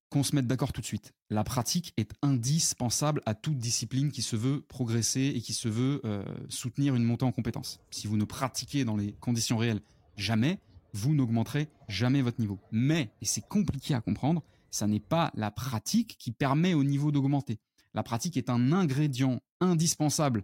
[0.09, 1.13] qu'on se mette d'accord tout de suite.
[1.29, 5.99] La pratique est indispensable à toute discipline qui se veut progresser et qui se veut
[6.05, 7.79] euh, soutenir une montée en compétences.
[7.91, 9.81] Si vous ne pratiquez dans les conditions réelles
[10.15, 10.59] jamais,
[10.93, 12.59] vous n'augmenterez jamais votre niveau.
[12.71, 14.41] Mais, et c'est compliqué à comprendre,
[14.71, 17.59] ça n'est pas la pratique qui permet au niveau d'augmenter.
[17.95, 20.43] La pratique est un ingrédient indispensable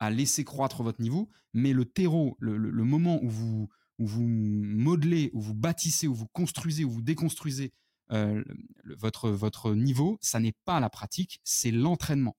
[0.00, 5.40] à laisser croître votre niveau, mais le terreau, le, moment où vous, vous modelez, où
[5.40, 7.72] vous bâtissez, où vous construisez, où vous déconstruisez
[8.12, 8.44] euh,
[8.84, 12.36] votre, votre niveau, ça n'est pas la pratique, c'est l'entraînement.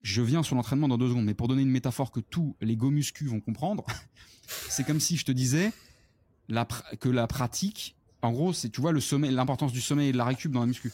[0.00, 2.76] Je viens sur l'entraînement dans deux secondes, mais pour donner une métaphore que tous les
[2.76, 3.84] go muscu vont comprendre,
[4.46, 5.72] c'est comme si je te disais
[7.00, 10.18] que la pratique, en gros, c'est tu vois le sommet, l'importance du sommeil et de
[10.18, 10.90] la récup dans la muscu.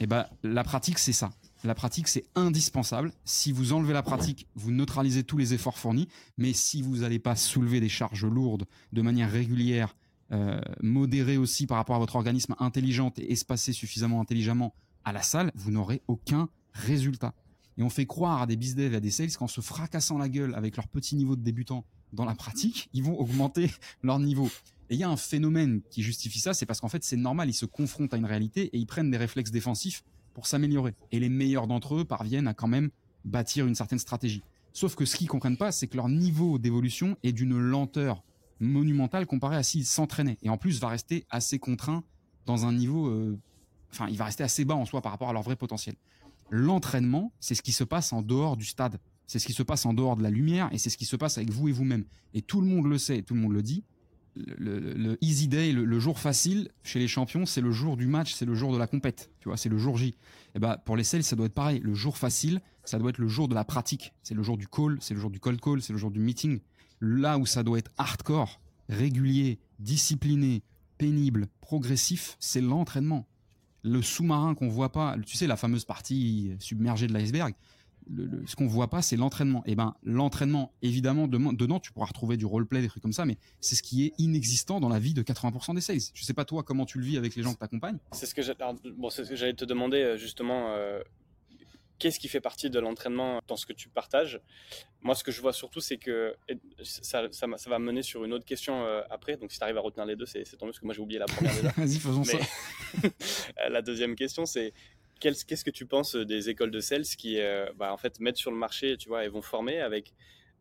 [0.00, 1.30] Eh ben la pratique c'est ça.
[1.64, 3.12] La pratique c'est indispensable.
[3.24, 6.08] Si vous enlevez la pratique, vous neutralisez tous les efforts fournis.
[6.36, 9.96] Mais si vous n'allez pas soulever des charges lourdes de manière régulière,
[10.30, 14.74] euh, modérée aussi par rapport à votre organisme, intelligente et espacée suffisamment intelligemment
[15.04, 17.34] à la salle, vous n'aurez aucun résultat.
[17.78, 20.28] Et on fait croire à des business et à des sales qu'en se fracassant la
[20.28, 23.70] gueule avec leur petit niveau de débutant dans la pratique, ils vont augmenter
[24.02, 24.50] leur niveau.
[24.90, 27.48] Et il y a un phénomène qui justifie ça, c'est parce qu'en fait c'est normal,
[27.48, 30.94] ils se confrontent à une réalité et ils prennent des réflexes défensifs pour s'améliorer.
[31.12, 32.90] Et les meilleurs d'entre eux parviennent à quand même
[33.24, 34.42] bâtir une certaine stratégie.
[34.72, 38.22] Sauf que ce qu'ils comprennent pas, c'est que leur niveau d'évolution est d'une lenteur
[38.60, 40.38] monumentale comparé à s'ils s'entraînaient.
[40.42, 42.04] Et en plus va rester assez contraint
[42.46, 43.38] dans un niveau, euh,
[43.90, 45.96] enfin il va rester assez bas en soi par rapport à leur vrai potentiel.
[46.50, 49.00] L'entraînement, c'est ce qui se passe en dehors du stade.
[49.26, 51.16] C'est ce qui se passe en dehors de la lumière et c'est ce qui se
[51.16, 52.04] passe avec vous et vous-même.
[52.32, 53.84] Et tout le monde le sait, tout le monde le dit
[54.36, 58.44] le, easy day, le, jour facile chez les champions, c'est le jour du match, c'est
[58.44, 60.08] le jour de la compète, tu vois, c'est le jour J.
[60.08, 60.14] Et
[60.54, 61.80] eh bah ben, pour les sales, ça doit être pareil.
[61.80, 64.66] Le jour facile, ça doit être le jour de la pratique, c'est le jour du
[64.66, 66.60] call, c'est le jour du cold call, c'est le jour du meeting.
[67.00, 70.62] Là où ça doit être hardcore, régulier, discipliné,
[70.96, 73.26] pénible, progressif, c'est l'entraînement.
[73.84, 77.54] Le sous-marin qu'on voit pas, tu sais la fameuse partie submergée de l'iceberg,
[78.46, 79.62] ce qu'on voit pas, c'est l'entraînement.
[79.66, 83.24] Et eh ben, l'entraînement, évidemment, dedans, tu pourras retrouver du roleplay, des trucs comme ça,
[83.24, 85.98] mais c'est ce qui est inexistant dans la vie de 80% des sales.
[86.14, 87.98] Je sais pas toi comment tu le vis avec les gens que tu accompagnes.
[88.12, 90.72] C'est ce que j'allais te demander euh, justement.
[90.74, 91.02] Euh,
[91.98, 94.40] qu'est-ce qui fait partie de l'entraînement dans ce que tu partages?
[95.02, 96.36] Moi, ce que je vois surtout, c'est que
[96.82, 97.26] ça,
[97.66, 99.36] va mener sur une autre question euh, après.
[99.36, 101.00] Donc, si tu arrives à retenir les deux, c'est tant mieux parce que moi, j'ai
[101.00, 101.70] oublié la première déjà.
[101.76, 102.38] Vas-y, faisons ça.
[103.68, 104.72] la deuxième question, c'est
[105.18, 108.36] qu'est-ce que tu penses euh, des écoles de sales qui euh, bah, en fait mettent
[108.36, 110.12] sur le marché tu vois et vont former avec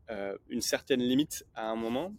[0.10, 2.14] euh, une certaine limite à un moment?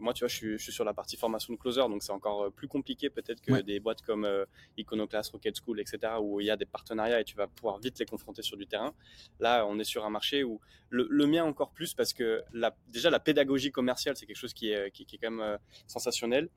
[0.00, 2.10] Moi tu vois je suis, je suis, sur la partie formation de closer donc c'est
[2.10, 4.28] encore plus compliqué peut-être que des boîtes comme
[4.76, 8.00] Iconoclast Rocket School etc où il y a des partenariats et tu vas pouvoir vite
[8.00, 8.92] les confronter sur du terrain.
[9.38, 10.60] Là on est sur un marché où
[10.90, 14.72] le, mien encore plus parce que la, déjà la pédagogie commerciale c'est quelque chose qui
[14.72, 16.48] est, qui, est quand même sensationnel.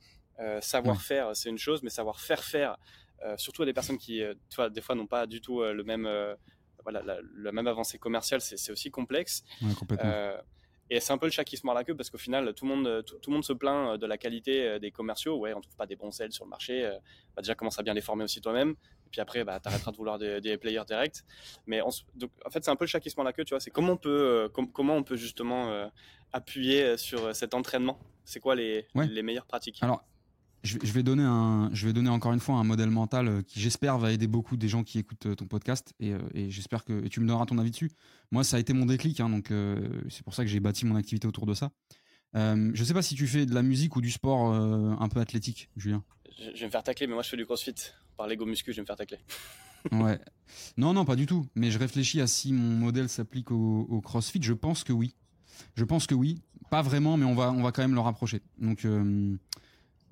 [0.61, 3.06] Savoir faire c'est une chose mais savoir faire faire euh,
[3.37, 5.73] surtout à des personnes qui, euh, tu vois, des fois n'ont pas du tout euh,
[5.73, 6.07] le même,
[6.83, 7.03] voilà,
[7.35, 9.43] la, même avancée commerciale, c'est aussi complexe.
[10.89, 12.65] Et c'est un peu le chat qui se mord la queue parce qu'au final, tout
[12.65, 15.35] le, monde, tout, le monde se plaint de la qualité des commerciaux.
[15.35, 16.89] Ouais, on trouve pas des bons sales sur le marché.
[17.35, 18.69] Bah déjà, commence à bien les former aussi toi-même.
[18.69, 21.23] Et puis après, bah, tu arrêteras de vouloir des, players directs.
[21.65, 23.43] Mais en fait, c'est un peu le chat qui se mord la queue.
[23.43, 25.91] Tu vois, c'est comment on peut, comment on peut justement
[26.31, 27.99] appuyer sur cet entraînement?
[28.23, 29.83] C'est quoi les, les meilleures pratiques?
[29.83, 30.05] Alors,
[30.67, 33.59] je, vais donner un, je vais donner encore une fois un modèle mental euh, qui
[33.59, 36.83] j'espère va aider beaucoup des gens qui écoutent euh, ton podcast et, euh, et j'espère
[36.83, 37.91] que tu me donneras ton avis dessus.
[38.31, 39.51] Moi, ça a été mon déclic, hein, donc
[40.09, 41.71] c'est pour ça que j'ai bâti mon activité autour de ça.
[42.35, 45.21] Euh, je sais pas si tu fais de la musique ou du sport un peu
[45.21, 46.03] athlétique, Julien.
[46.37, 47.75] Je, vais me faire tacler, mais moi je fais du crossfit.
[48.17, 49.19] Par l'ego muscu, je vais me faire tacler.
[49.91, 50.19] ouais.
[50.75, 51.45] Non, non, pas du tout.
[51.55, 54.41] Mais je réfléchis à si mon modèle s'applique au, crossfit.
[54.41, 55.15] Je pense que oui.
[55.75, 56.41] Je pense que oui.
[56.69, 58.41] Pas vraiment, mais on va, on va quand même le rapprocher.
[58.59, 59.37] Donc, euh,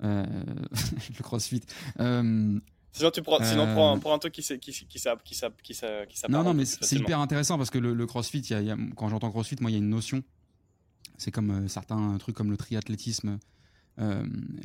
[0.00, 1.62] le crossfit.
[2.00, 2.58] Euh,
[2.92, 6.44] sinon, tu prends, sinon prends, prends, un truc qui qui qui qui, qui, qui, Non,
[6.44, 9.70] non, mais c'est hyper intéressant parce que le, crossfit, y a, quand j'entends crossfit, moi,
[9.70, 10.22] il y a une notion.
[11.18, 13.38] C'est comme euh, certains trucs comme le triathlétisme,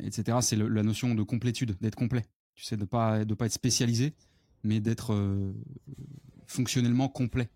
[0.04, 0.38] etc.
[0.42, 2.24] C'est la notion de complétude, d'être complet.
[2.54, 4.12] Tu sais, de pas de pas être spécialisé,
[4.62, 5.16] mais d'être
[6.46, 7.48] fonctionnellement complet.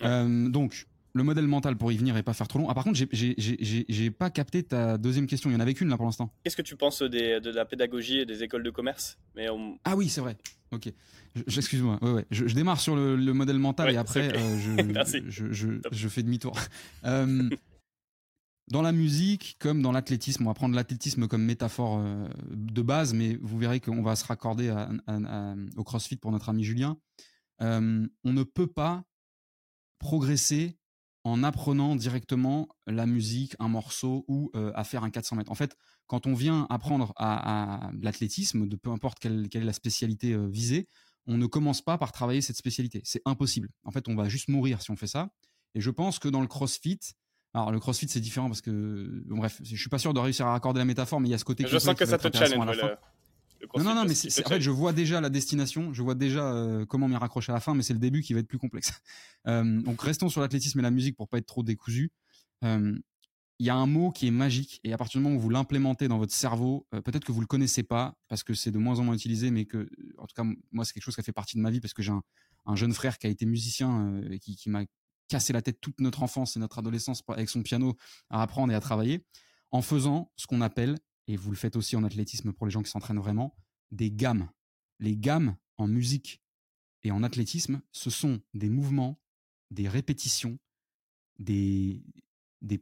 [0.00, 2.68] donc, le modèle mental pour y venir et pas faire trop long.
[2.68, 5.50] Ah, par contre, j'ai pas capté ta deuxième question.
[5.50, 6.32] Il y en avait qu'une là pour l'instant.
[6.44, 9.18] Qu'est-ce que tu penses de la pédagogie et des écoles de commerce?
[9.34, 9.46] Mais
[9.84, 10.36] Ah oui, c'est vrai.
[10.72, 10.92] Ok.
[11.46, 11.98] Excuse-moi.
[12.02, 12.26] Ouais, ouais.
[12.30, 14.58] Je, démarre sur le, modèle mental et après euh,
[15.28, 16.58] je, je, fais demi-tour.
[17.04, 17.48] Euh,
[18.68, 23.14] dans la musique, comme dans l'athlétisme, on va prendre l'athlétisme comme métaphore euh, de base,
[23.14, 24.74] mais vous verrez qu'on va se raccorder
[25.76, 26.96] au CrossFit pour notre ami Julien.
[27.60, 29.04] on ne peut pas
[29.98, 30.79] progresser
[31.24, 35.52] en apprenant directement la musique, un morceau ou euh, à faire un 400 mètres.
[35.52, 40.32] En fait, quand on vient apprendre à, l'athlétisme, de peu importe quelle, est la spécialité
[40.32, 40.88] euh, visée,
[41.26, 43.02] on ne commence pas par travailler cette spécialité.
[43.04, 43.68] C'est impossible.
[43.84, 45.30] En fait, on va juste mourir si on fait ça.
[45.74, 46.98] Et je pense que dans le CrossFit,
[47.52, 50.46] alors le CrossFit c'est différent parce que bon, bref, je suis pas sûr de réussir
[50.46, 51.64] à raccorder la métaphore, mais il y a ce côté.
[51.66, 52.80] Je sens que ça te challenge.
[53.76, 56.86] Non, non, non, mais en fait, je vois déjà la destination, je vois déjà euh,
[56.86, 58.92] comment m'y raccrocher à la fin, mais c'est le début qui va être plus complexe.
[59.46, 62.12] Euh, donc, restons sur l'athlétisme et la musique pour pas être trop décousu.
[62.62, 62.94] Euh,
[63.58, 65.48] il y a un mot qui est magique et à partir du moment où vous
[65.48, 68.98] l'implémentez dans votre cerveau, peut-être que vous le connaissez pas parce que c'est de moins
[68.98, 69.88] en moins utilisé, mais que,
[70.18, 71.94] en tout cas, moi, c'est quelque chose qui a fait partie de ma vie parce
[71.94, 74.84] que j'ai un, jeune frère qui a été musicien et qui, qui m'a
[75.28, 77.96] cassé la tête toute notre enfance et notre adolescence avec son piano
[78.28, 79.24] à apprendre et à travailler
[79.70, 82.82] en faisant ce qu'on appelle et vous le faites aussi en athlétisme pour les gens
[82.82, 83.54] qui s'entraînent vraiment,
[83.90, 84.50] des gammes.
[84.98, 86.42] Les gammes en musique
[87.02, 89.20] et en athlétisme, ce sont des mouvements,
[89.70, 90.58] des répétitions,
[91.38, 92.02] des,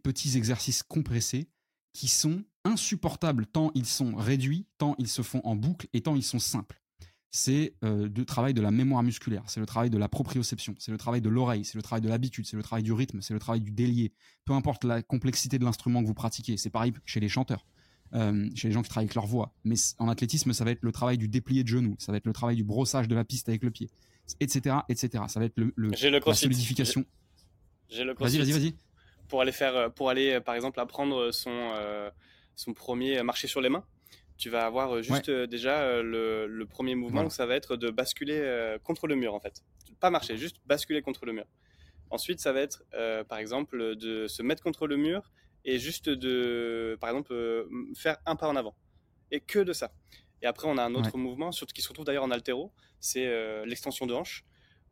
[0.02, 1.48] petits exercices compressés
[1.92, 6.16] qui sont insupportables tant ils sont réduits, tant ils se font en boucle et tant
[6.16, 6.82] ils sont simples.
[7.30, 10.90] C'est euh, le travail de la mémoire musculaire, c'est le travail de la proprioception, c'est
[10.90, 13.34] le travail de l'oreille, c'est le travail de l'habitude, c'est le travail du rythme, c'est
[13.34, 14.14] le travail du délié.
[14.46, 17.66] Peu importe la complexité de l'instrument que vous pratiquez, c'est pareil chez les chanteurs.
[18.14, 19.52] Euh, chez les gens qui travaillent avec leur voix.
[19.64, 22.26] Mais en athlétisme, ça va être le travail du déplié de genou, ça va être
[22.26, 23.90] le travail du brossage de la piste avec le pied,
[24.40, 25.24] etc., etc.
[25.28, 27.04] Ça va être le, le, le la solidification.
[27.90, 28.74] J'ai le Vas-y, vas-y, vas-y.
[29.28, 31.72] Pour aller faire, euh, pour aller, euh, par exemple, apprendre son
[32.56, 33.84] son premier marché sur les mains.
[34.36, 39.06] Tu vas avoir juste déjà le, le, premier mouvement ça va être de basculer contre
[39.06, 39.62] le mur en fait.
[40.00, 41.44] Pas marcher, juste basculer contre le mur.
[42.10, 42.84] Ensuite, ça va être,
[43.28, 45.30] par exemple, de se mettre contre le mur
[45.68, 48.74] et juste de, par exemple, euh, faire un pas en avant.
[49.30, 49.92] Et que de ça.
[50.40, 53.26] Et après, on a un autre mouvement, surtout, qui se retrouve d'ailleurs en altéro, c'est
[53.26, 54.46] euh, l'extension de hanche,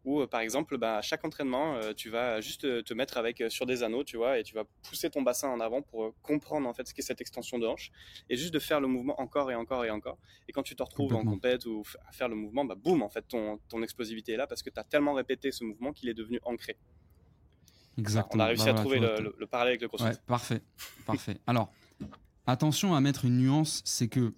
[0.04, 3.64] où euh, par exemple, bah, à chaque entraînement, tu vas juste te mettre avec sur
[3.64, 6.74] des anneaux, tu vois, et tu vas pousser ton bassin en avant pour comprendre en
[6.74, 7.90] fait ce qu'est cette extension de hanche,
[8.28, 10.18] et juste de faire le mouvement encore et encore et encore.
[10.46, 13.08] Et quand tu te retrouves en compète ou à faire le mouvement, bah boum, en
[13.08, 16.10] fait, ton, ton explosivité est là parce que tu as tellement répété ce mouvement qu'il
[16.10, 16.76] est devenu ancré.
[17.98, 18.42] Exactement.
[18.42, 20.18] On a réussi bah à trouver le, parallèle avec le crossfit.
[20.26, 20.62] parfait,
[21.06, 21.38] parfait.
[21.46, 21.72] Alors,
[22.46, 24.34] attention à mettre une nuance, c'est que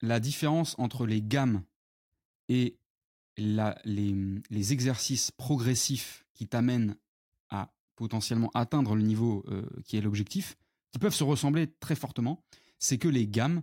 [0.00, 1.62] la différence entre les gammes
[2.48, 2.76] et
[3.36, 4.14] la, les,
[4.50, 6.96] les, exercices progressifs qui t'amènent
[7.50, 10.56] à potentiellement atteindre le niveau euh, qui est l'objectif,
[10.92, 12.44] qui peuvent se ressembler très fortement,
[12.78, 13.62] c'est que les gammes,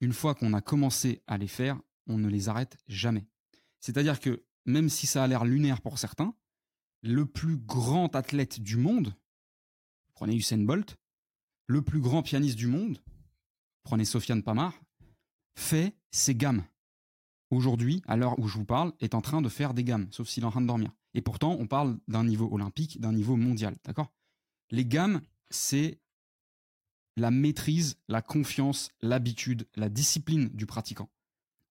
[0.00, 3.26] une fois qu'on a commencé à les faire, on ne les arrête jamais.
[3.80, 6.34] C'est-à-dire que même si ça a l'air lunaire pour certains,
[7.02, 9.14] le plus grand athlète du monde,
[10.14, 10.96] prenez Usain Bolt,
[11.66, 13.00] le plus grand pianiste du monde,
[13.82, 14.74] prenez Sofiane Pamar,
[15.54, 16.64] fait ses gammes.
[17.50, 20.28] Aujourd'hui, à l'heure où je vous parle, est en train de faire des gammes, sauf
[20.28, 20.92] s'il est en train de dormir.
[21.14, 24.12] Et pourtant, on parle d'un niveau olympique, d'un niveau mondial, d'accord?
[24.70, 25.20] Les gammes,
[25.50, 26.00] c'est
[27.16, 31.10] la maîtrise, la confiance, l'habitude, la discipline du pratiquant.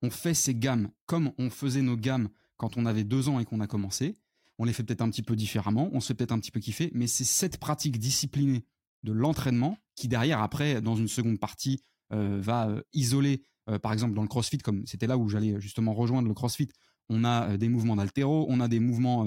[0.01, 3.45] On fait ces gammes comme on faisait nos gammes quand on avait deux ans et
[3.45, 4.15] qu'on a commencé
[4.59, 6.59] on les fait peut-être un petit peu différemment, on se fait peut-être un petit peu
[6.59, 8.65] kiffer, mais c'est cette pratique disciplinée
[9.03, 11.81] de l'entraînement qui derrière, après, dans une seconde partie,
[12.11, 15.59] euh, va euh, isoler, euh, par exemple dans le CrossFit, comme c'était là où j'allais
[15.61, 16.67] justement rejoindre le CrossFit,
[17.07, 19.25] on a des mouvements d'altéro, on a des mouvements,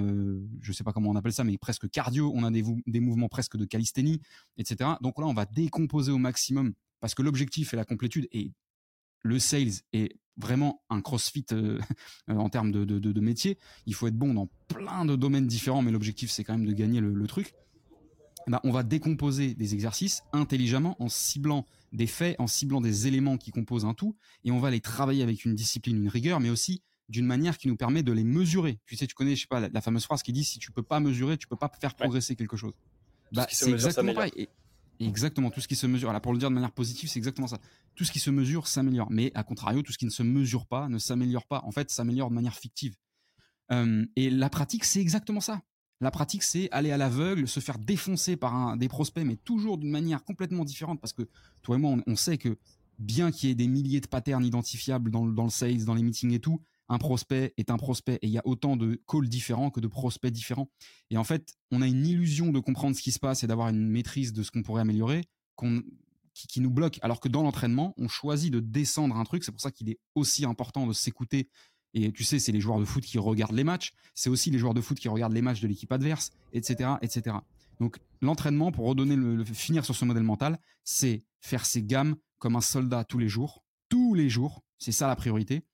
[0.60, 3.28] je sais pas comment on appelle ça, mais presque cardio, on a des, des mouvements
[3.28, 4.20] presque de calisthénie,
[4.56, 4.90] etc.
[5.00, 8.52] Donc là, on va décomposer au maximum parce que l'objectif est la complétude et
[9.24, 11.78] le sales est vraiment un crossfit euh,
[12.28, 13.58] en termes de, de, métier.
[13.86, 16.72] Il faut être bon dans plein de domaines différents, mais l'objectif c'est quand même de
[16.72, 17.54] gagner le, truc.
[18.48, 23.36] Bah, on va décomposer des exercices intelligemment en ciblant des faits, en ciblant des éléments
[23.36, 26.50] qui composent un tout, et on va les travailler avec une discipline, une rigueur, mais
[26.50, 28.78] aussi d'une manière qui nous permet de les mesurer.
[28.86, 30.82] Tu sais, tu connais, je sais pas, la, fameuse phrase qui dit si tu peux
[30.82, 32.72] pas mesurer, tu peux pas faire progresser quelque chose.
[33.32, 34.48] Bah, c'est exactement pareil.
[35.07, 36.11] Exactement, tout ce qui se mesure.
[36.11, 37.59] Alors pour le dire de manière positive, c'est exactement ça.
[37.94, 39.09] Tout ce qui se mesure s'améliore.
[39.11, 41.62] Mais à contrario, tout ce qui ne se mesure pas ne s'améliore pas.
[41.64, 42.94] En fait, s'améliore de manière fictive.
[43.70, 45.62] Euh, et la pratique, c'est exactement ça.
[46.00, 49.90] La pratique, c'est aller à l'aveugle, se faire défoncer par des prospects, mais toujours d'une
[49.90, 51.00] manière complètement différente.
[51.00, 51.28] Parce que
[51.62, 52.59] toi et moi, on, sait que
[52.98, 56.03] bien qu'il y ait des milliers de patterns identifiables dans, dans le sales, dans les
[56.03, 56.61] meetings et tout,
[56.93, 59.88] un prospect est un prospect et il y a autant de calls différents que de
[59.88, 60.68] prospects différents.
[61.11, 63.68] Et en fait, on a une illusion de comprendre ce qui se passe et d'avoir
[63.68, 65.22] une maîtrise de ce qu'on pourrait améliorer
[66.34, 66.99] qui, nous bloque.
[67.01, 69.43] Alors que dans l'entraînement, on choisit de descendre un truc.
[69.43, 71.49] C'est pour ça qu'il est aussi important de s'écouter.
[71.95, 73.95] Et tu sais, c'est les joueurs de foot qui regardent les matchs.
[74.14, 77.36] C'est aussi les joueurs de foot qui regardent les matchs de l'équipe adverse, etc., etc.
[77.80, 82.57] Donc l'entraînement, pour redonner le, finir sur ce modèle mental, c'est faire ses gammes comme
[82.57, 84.62] un soldat tous les jours, tous les jours.
[84.78, 85.64] C'est ça la priorité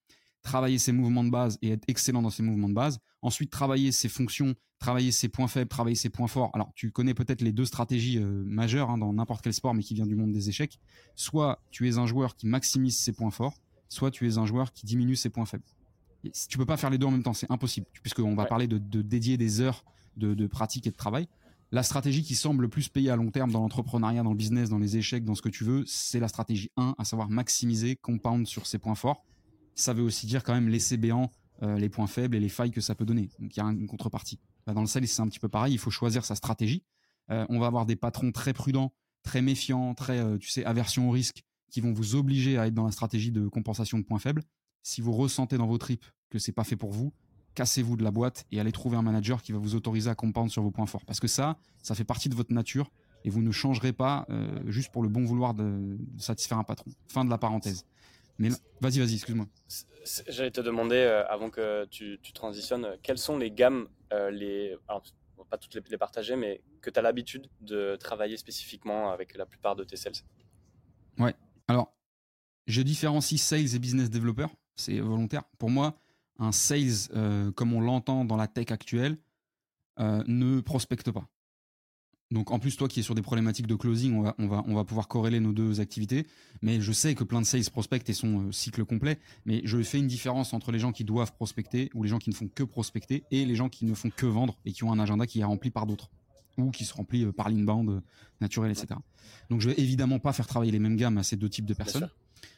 [0.43, 2.99] travailler ses mouvements de base et être excellent dans ses mouvements de base.
[3.23, 6.51] Ensuite, travailler ses fonctions, travailler ses points faibles, travailler ses points forts.
[6.55, 9.83] Alors, tu connais peut-être les deux stratégies euh, majeures hein, dans n'importe quel sport, mais
[9.83, 10.79] qui vient du monde des échecs.
[11.15, 13.55] Soit tu es un joueur qui maximise ses points forts,
[13.89, 15.65] soit tu es un joueur qui diminue ses points faibles.
[16.25, 18.67] Et tu peux pas faire les deux en même temps, c'est impossible, puisqu'on va parler
[18.67, 19.85] de, dédier des heures
[20.17, 21.29] de, de pratique et de travail.
[21.71, 24.71] La stratégie qui semble le plus payer à long terme dans l'entrepreneuriat, dans le business,
[24.71, 27.95] dans les échecs, dans ce que tu veux, c'est la stratégie 1, à savoir maximiser,
[27.97, 29.23] compound sur ses points forts
[29.81, 32.81] ça veut aussi dire quand même laisser béant les points faibles et les failles que
[32.81, 33.31] ça peut donner.
[33.41, 34.39] Donc il y a une contrepartie.
[34.65, 35.75] Bah, dans le sales, c'est un petit peu pareil.
[35.75, 36.85] Il faut choisir sa stratégie.
[37.29, 38.93] on va avoir des patrons très prudents,
[39.25, 42.85] très méfiants, très, tu sais, aversion au risque, qui vont vous obliger à être dans
[42.85, 44.43] la stratégie de compensation de points faibles.
[44.83, 47.13] Si vous ressentez dans vos tripes que c'est pas fait pour vous,
[47.55, 50.51] cassez-vous de la boîte et allez trouver un manager qui va vous autoriser à comprendre
[50.51, 51.05] sur vos points forts.
[51.05, 52.91] Parce que ça, ça fait partie de votre nature
[53.25, 56.91] et vous ne changerez pas euh, juste pour le bon vouloir de, satisfaire un patron.
[57.09, 57.85] Fin de la parenthèse.
[58.39, 59.47] Mais vas-y, vas-y, excuse-moi.
[60.29, 65.03] J'allais te demander, euh, avant que tu, transitionnes, quelles sont les gammes, euh, les, alors,
[65.51, 69.47] pas toutes les, les partager, mais que tu as l'habitude de travailler spécifiquement avec la
[69.47, 70.15] plupart de tes sales?
[71.19, 71.35] Ouais,
[71.67, 71.95] alors,
[72.67, 75.43] je différencie sales et business developer, c'est volontaire.
[75.59, 75.99] Pour moi,
[76.39, 79.19] un sales, euh, comme on l'entend dans la tech actuelle,
[79.99, 81.27] euh, ne prospecte pas.
[82.31, 84.63] Donc en plus, toi qui es sur des problématiques de closing, on va, on va,
[84.67, 86.27] on va pouvoir corréler nos deux activités.
[86.61, 89.19] Mais je sais que plein de sales prospectent et sont euh, cycle complet.
[89.47, 92.29] Mais je fais une différence entre les gens qui doivent prospecter ou les gens qui
[92.29, 94.93] ne font que prospecter et les gens qui ne font que vendre et qui ont
[94.93, 96.11] un agenda qui est rempli par d'autres
[96.59, 98.01] ou qui se remplit euh, par l'inbound euh,
[98.41, 98.89] naturel, etc.
[99.49, 101.75] Donc je vais évidemment pas faire travailler les mêmes gammes à ces deux types de
[101.75, 102.11] personnes.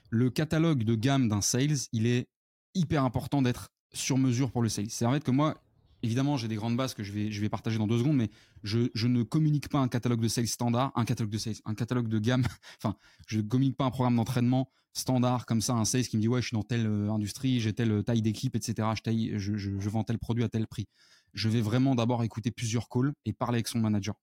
[0.09, 2.27] Le catalogue de gamme d'un sales, il est
[2.75, 4.91] hyper important d'être sur mesure pour le sales.
[4.91, 5.61] C'est en fait que moi,
[6.03, 8.31] évidemment, j'ai des grandes bases que je vais, je vais partager dans deux secondes, mais
[8.63, 11.75] je, je ne communique pas un catalogue de sales standard, un catalogue de sales, un
[11.75, 12.45] catalogue de gamme.
[12.83, 12.97] enfin,
[13.27, 16.29] je ne communique pas un programme d'entraînement standard comme ça, un sales qui me dit
[16.29, 18.89] ouais, je suis dans telle euh, industrie, j'ai telle taille d'équipe, etc.
[19.05, 20.89] Je, je, je, vends tel produit à tel prix
[21.35, 24.15] je vais vraiment d'abord écouter plusieurs calls et parler avec son manager.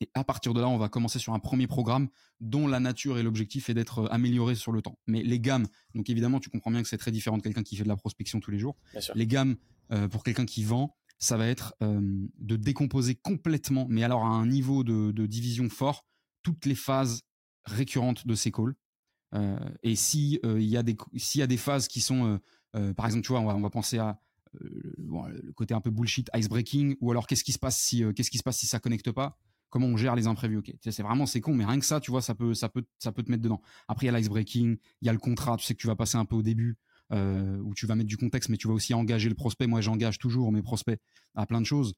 [0.00, 2.08] Et à partir de là, on va commencer sur un premier programme
[2.40, 4.96] dont la nature et l'objectif est d'être euh, amélioré sur le temps.
[5.08, 7.76] Mais les gammes, donc évidemment, tu comprends bien que c'est très différent de quelqu'un qui
[7.76, 8.76] fait de la prospection tous les jours.
[9.16, 9.56] Les gammes,
[9.92, 12.00] euh, pour quelqu'un qui vend, ça va être euh,
[12.38, 16.06] de décomposer complètement, mais alors à un niveau de, division fort,
[16.42, 17.22] toutes les phases
[17.64, 18.74] récurrentes de ces calls.
[19.82, 22.40] et si il y s'il y a des phases qui sont,
[22.96, 24.20] par exemple, tu vois, on va penser à
[24.62, 28.02] euh, le côté un peu bullshit, ice breaking, ou alors qu'est-ce qui se passe si
[28.04, 29.38] euh, qu'est-ce qui se passe si ça connecte pas?
[29.70, 30.58] Comment on gère les imprévus?
[30.58, 32.84] Ok, c'est vraiment c'est con, mais rien que ça, tu vois, ça peut ça peut
[32.98, 33.60] ça peut te mettre dedans.
[33.86, 35.86] Après il y a l'ice breaking, il y a le contrat, tu sais que tu
[35.86, 36.78] vas passer un peu au début.
[37.10, 39.66] Euh, où tu vas mettre du contexte, mais tu vas aussi engager le prospect.
[39.66, 41.00] Moi, j'engage toujours mes prospects
[41.34, 41.94] à plein de choses.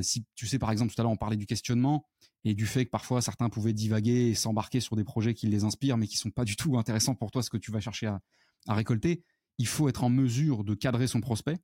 [0.00, 2.06] si tu sais, par exemple, tout à l'heure, on parlait du questionnement
[2.44, 5.64] et du fait que parfois certains pouvaient divaguer et s'embarquer sur des projets qui les
[5.64, 8.06] inspirent, mais qui sont pas du tout intéressants pour toi, ce que tu vas chercher
[8.06, 8.20] à,
[8.68, 9.24] à récolter.
[9.58, 11.58] Il faut être en mesure de cadrer son prospect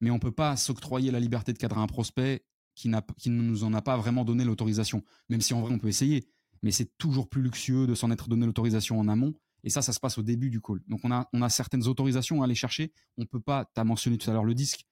[0.00, 2.44] mais on peut pas s'octroyer la liberté de cadrer un prospect
[2.74, 5.02] qui, qui ne nous en a pas vraiment donné l'autorisation.
[5.28, 6.28] Même si en vrai on peut essayer,
[6.62, 9.34] mais c'est toujours plus luxueux de s'en être donné l'autorisation en amont.
[9.66, 10.78] Et ça, ça se passe au début du call.
[10.86, 12.92] Donc on a, on a certaines autorisations à aller chercher.
[13.18, 14.86] On peut pas, tu as mentionné tout à l'heure le disque.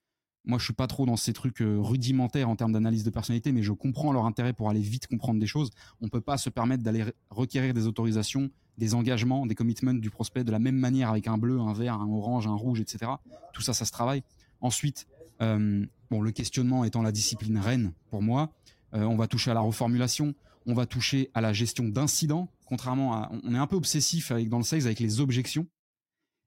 [0.45, 3.53] Moi, je suis pas trop dans ces trucs euh, rudimentaires en termes d'analyse de personnalité,
[3.53, 5.70] mais je comprends leur intérêt pour aller vite comprendre des choses.
[6.01, 10.43] On peut pas se permettre d'aller requérir des autorisations, des engagements, des commitments du prospect
[10.43, 13.12] de la même manière avec un bleu, un vert, un orange, un rouge, etc.
[13.53, 14.25] Tout ça, ça se travaille.
[14.61, 15.07] Ensuite,
[15.41, 18.53] euh, bon, le questionnement étant la discipline reine pour moi,
[18.95, 20.35] euh, on va toucher à la reformulation,
[20.67, 24.49] on va toucher à la gestion d'incidents, contrairement à, on est un peu obsessif avec
[24.49, 25.67] dans le sales avec les objections,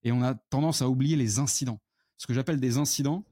[0.03, 1.79] et on a tendance à oublier les incidents.
[2.17, 3.25] Ce que j'appelle des incidents,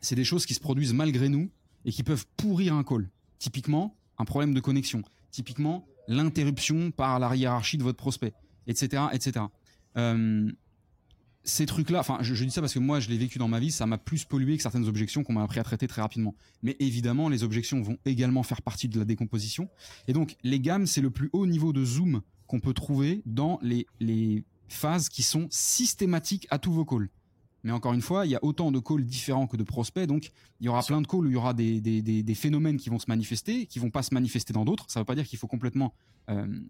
[0.00, 1.50] c'est des choses qui se produisent malgré nous
[1.84, 3.08] et qui peuvent pourrir un call.
[3.38, 5.02] Typiquement, un problème de connexion.
[5.30, 8.34] Typiquement, l'interruption par la hiérarchie de votre prospect,
[8.66, 9.46] etc., etc
[11.46, 13.70] ces trucs-là, enfin, je, dis ça parce que moi, je l'ai vécu dans ma vie,
[13.70, 16.34] ça m'a plus pollué que certaines objections qu'on m'a appris à traiter très rapidement.
[16.62, 19.68] Mais évidemment, les objections vont également faire partie de la décomposition.
[20.08, 23.60] Et donc, les gammes, c'est le plus haut niveau de zoom qu'on peut trouver dans
[23.62, 27.08] les, les phases qui sont systématiques à tous vos calls.
[27.62, 30.30] Mais encore une fois, il y a autant de calls différents que de prospects, donc
[30.60, 32.90] il y aura plein de calls où il y aura des, des, des, phénomènes qui
[32.90, 34.84] vont se manifester, qui vont pas se manifester dans d'autres.
[34.88, 35.92] Ça ne veut pas dire qu'il faut complètement
[36.30, 36.60] euh,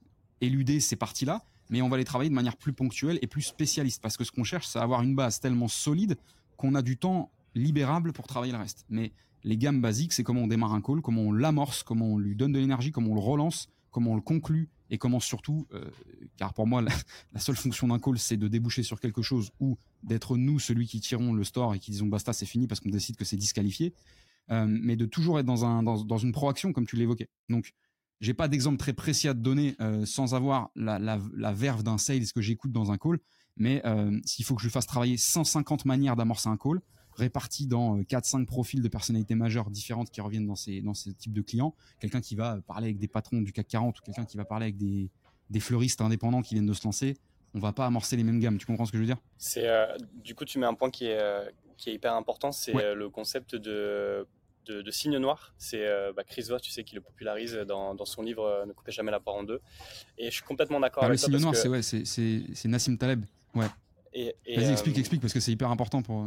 [0.40, 4.02] éluder ces parties-là, mais on va les travailler de manière plus ponctuelle et plus spécialiste.
[4.02, 6.16] Parce que ce qu'on cherche, c'est avoir une base tellement solide
[6.56, 8.84] qu'on a du temps libérable pour travailler le reste.
[8.88, 9.12] Mais
[9.44, 12.36] les gammes basiques, c'est comment on démarre un call, comment on l'amorce, comment on lui
[12.36, 15.90] donne de l'énergie, comment on le relance, comment on le conclut et comment surtout, euh,
[16.36, 16.82] car pour moi,
[17.32, 20.86] la, seule fonction d'un call, c'est de déboucher sur quelque chose ou d'être nous celui
[20.86, 23.36] qui tirons le store et qui disons basta, c'est fini parce qu'on décide que c'est
[23.36, 23.92] disqualifié.
[24.50, 27.28] Euh, mais de toujours être dans, un, dans, dans une proaction comme tu l'évoquais.
[27.48, 27.72] Donc,
[28.20, 31.82] j'ai pas d'exemple très précis à te donner euh, sans avoir la, la, la verve
[31.82, 33.18] d'un sales que j'écoute dans un call.
[33.56, 36.80] Mais euh, s'il faut que je fasse travailler 150 manières d'amorcer un call,
[37.14, 41.14] réparties dans 4-5 euh, profils de personnalités majeures différentes qui reviennent dans ces, dans ces
[41.14, 44.24] types de clients, quelqu'un qui va parler avec des patrons du CAC 40 ou quelqu'un
[44.24, 45.10] qui va parler avec des,
[45.48, 47.16] des fleuristes indépendants qui viennent de se lancer,
[47.54, 48.58] on va pas amorcer les mêmes gammes.
[48.58, 49.18] Tu comprends ce que je veux dire?
[49.38, 49.66] C'est
[50.22, 51.18] du coup tu mets un point qui est,
[51.78, 54.26] qui est hyper important, c'est le concept de
[54.66, 55.54] de, Signe Noir.
[55.58, 58.72] C'est euh, bah, Chris Voss, tu sais, qui le popularise dans, son livre euh, Ne
[58.72, 59.60] coupez jamais la part en deux.
[60.18, 63.24] Et je suis complètement d'accord ah, avec Le Signe Noir, c'est ouais, Nassim Taleb.
[63.54, 63.66] Ouais.
[64.14, 66.26] Vas-y, explique, explique, parce que c'est hyper important pour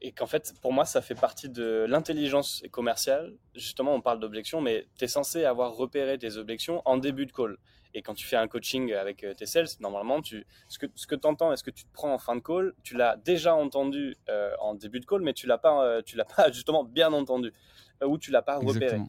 [0.00, 3.34] et qu'en fait, pour moi, ça fait partie de l'intelligence commerciale.
[3.54, 7.32] Justement, on parle d'objections, mais tu es censé avoir repéré tes objections en début de
[7.32, 7.58] call.
[7.98, 11.08] Et quand tu fais un coaching avec euh, tes sales, normalement, tu, ce que, ce
[11.08, 13.16] que tu entends et ce que tu te prends en fin de call, tu l'as
[13.16, 16.48] déjà entendu euh, en début de call, mais tu l'as pas, euh, tu l'as pas
[16.52, 17.52] justement bien entendu.
[18.06, 19.00] Ou tu l'as pas repéré.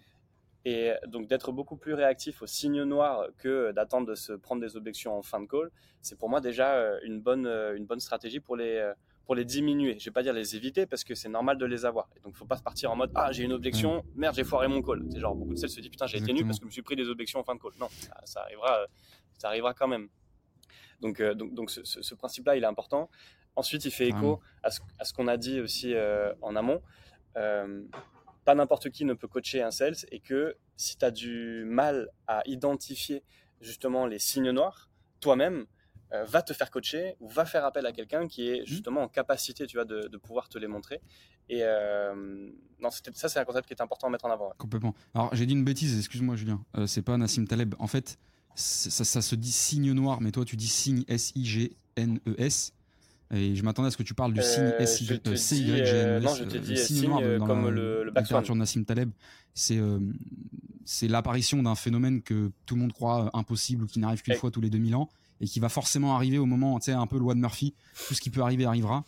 [0.66, 4.76] Et donc d'être beaucoup plus réactif aux signes noirs que d'attendre de se prendre des
[4.76, 5.70] objections en fin de call,
[6.02, 8.92] c'est pour moi déjà une bonne, une bonne stratégie pour les,
[9.30, 10.00] pour les diminuer.
[10.00, 12.10] Je vais pas dire les éviter parce que c'est normal de les avoir.
[12.18, 14.68] Et donc, faut pas se partir en mode ah j'ai une objection, merde j'ai foiré
[14.68, 15.06] mon call.
[15.12, 16.72] C'est genre beaucoup de celles se disent putain j'ai été nul parce que je me
[16.72, 17.74] suis pris des objections en fin de call.
[17.80, 17.90] Non,
[18.24, 18.88] ça, arrivera,
[19.38, 20.10] ça arrivera quand même.
[21.00, 23.08] Donc, euh, donc, donc ce, principe-là il est important.
[23.56, 26.82] Ensuite, il fait écho à ce, qu'on a dit aussi euh, en amont.
[27.38, 27.84] Euh,
[28.46, 32.10] pas n'importe qui ne peut coacher un sales et que si tu as du mal
[32.26, 33.24] à identifier
[33.62, 35.68] justement les signes noirs, toi-même,
[36.12, 38.66] euh, va te faire coacher ou va faire appel à quelqu'un qui est mmh.
[38.66, 41.02] justement en capacité, tu vois, de, pouvoir te les montrer.
[41.50, 42.50] Et euh,
[42.80, 44.52] non, ça, c'est un concept qui est important à mettre en avant.
[44.58, 44.96] Complètement.
[45.14, 46.64] Alors, j'ai dit une bêtise, excuse-moi, Julien.
[46.78, 47.76] Euh, c'est pas Nassim Taleb.
[47.78, 48.18] En fait,
[48.56, 52.74] ça, se dit signe noir, mais toi, tu dis signe S-I-G-N-E-S.
[52.74, 52.76] E
[53.32, 56.24] et je m'attendais à ce que tu parles du signe S-Y-G-N-E-S.
[56.24, 59.12] non, je te dis signe, noir comme la, le, le littérature de Nassim Taleb.
[59.54, 59.80] C'est
[60.86, 64.50] c'est l'apparition d'un phénomène que tout le monde croit impossible ou qui n'arrive qu'une fois
[64.50, 65.08] tous les 2000 ans
[65.42, 67.74] et qui va forcément arriver au moment, tu sais, un peu loi de Murphy,
[68.08, 69.06] tout ce qui peut arriver arrivera.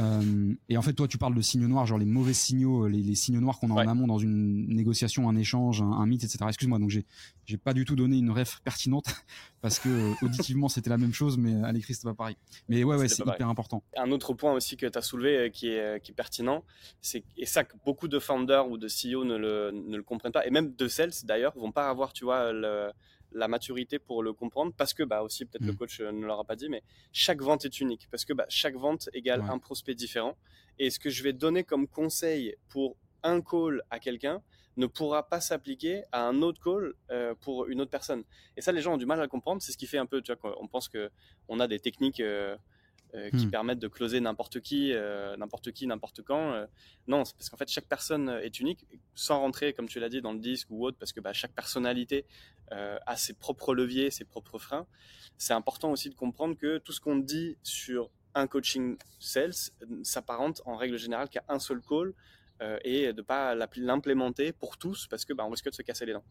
[0.00, 2.88] Euh, et en fait, toi, tu parles de signaux noirs, genre les mauvais signaux, euh,
[2.88, 6.44] les, signaux noirs qu'on a en amont dans une négociation, un échange, un, mythe, etc.
[6.46, 7.04] Excuse-moi, donc j'ai,
[7.46, 9.06] j'ai pas du tout donné une ref pertinente
[9.60, 12.36] parce que euh, auditivement c'était la même chose, mais à l'écrit c'était pas pareil.
[12.68, 13.82] Mais ouais, ouais, c'est hyper important.
[13.96, 16.62] Un autre point aussi que tu as soulevé qui est, qui est pertinent,
[17.00, 20.32] c'est et ça que beaucoup de founders ou de CEO ne le, ne le comprennent
[20.32, 22.92] pas, et même de sales d'ailleurs, vont pas avoir, tu vois, le,
[23.32, 25.76] la maturité pour le comprendre parce que bah aussi peut-être le mm.
[25.76, 28.76] coach euh, ne l'aura pas dit mais chaque vente est unique parce que bah, chaque
[28.76, 30.36] vente égale un prospect différent.
[30.78, 34.42] Et ce que je vais donner comme conseil pour un call à quelqu'un
[34.76, 38.22] ne pourra pas s'appliquer à un autre call euh, pour une autre personne.
[38.56, 39.60] Et ça les gens ont du mal à le comprendre.
[39.60, 41.10] C'est ce qui fait un peu tu vois on pense que
[41.48, 42.56] on a des techniques euh,
[43.14, 43.50] euh, qui hmm.
[43.50, 46.52] permettent de closer n'importe qui, euh, n'importe qui, n'importe quand.
[46.52, 46.66] Euh.
[47.06, 50.20] non, c'est parce qu'en fait chaque personne est unique, sans rentrer comme tu l'as dit
[50.20, 52.26] dans le disque ou autre, parce que bah, chaque personnalité
[52.70, 54.86] a ses propres leviers, ses propres freins.
[55.38, 59.54] C'est important aussi de comprendre que tout ce qu'on dit sur un coaching sales
[60.02, 62.12] s'apparente en règle générale qu'à un seul call
[62.84, 66.12] et de pas l'implémenter pour tous parce que bah, on risque de se casser les
[66.12, 66.24] dents.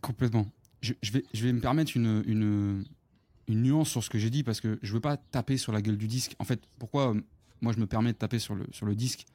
[0.00, 0.46] Complètement.
[0.80, 2.84] Je, vais, je vais me permettre une, une,
[3.48, 5.82] une nuance sur ce que j'ai dit parce que je veux pas taper sur la
[5.82, 6.34] gueule du disque.
[6.38, 7.20] En fait, pourquoi euh,
[7.60, 9.26] moi je me permets de taper sur le, sur le disque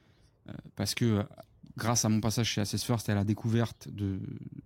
[0.50, 1.24] euh, Parce que euh,
[1.78, 4.20] grâce à mon passage chez Assess First et à la découverte de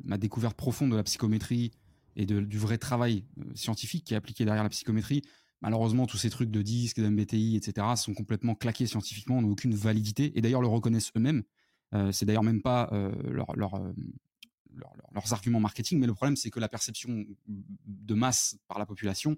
[0.04, 1.72] ma découverte profonde de la psychométrie
[2.16, 3.24] et du vrai travail
[3.56, 5.24] scientifique qui est appliqué derrière la psychométrie,
[5.62, 7.88] malheureusement tous ces trucs de disque, de MBTI, etc.
[7.96, 11.41] sont complètement claqués scientifiquement, n'ont aucune validité et d'ailleurs le reconnaissent eux-mêmes.
[12.12, 12.91] c'est d'ailleurs même pas
[13.26, 13.82] leur, leur
[15.14, 19.36] leurs arguments marketing, mais le problème, c'est que la perception de masse par la population,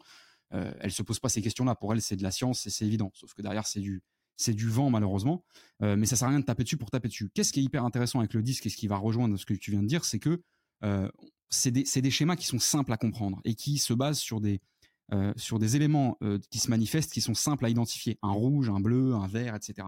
[0.53, 1.75] euh, elle se pose pas ces questions-là.
[1.75, 3.11] Pour elle, c'est de la science et c'est évident.
[3.13, 4.03] Sauf que derrière, c'est du,
[4.37, 5.43] c'est du vent, malheureusement.
[5.81, 7.29] Euh, mais ça sert à rien de taper dessus pour taper dessus.
[7.33, 9.53] Qu'est-ce qui est hyper intéressant avec le disque et ce qui va rejoindre ce que
[9.53, 10.41] tu viens de dire, c'est que
[10.83, 11.09] euh,
[11.49, 14.61] c'est des, des, schémas qui sont simples à comprendre et qui se basent sur des,
[15.13, 16.17] euh, sur des éléments
[16.49, 18.17] qui se manifestent, qui sont simples à identifier.
[18.21, 19.87] Un rouge, un bleu, un vert, etc.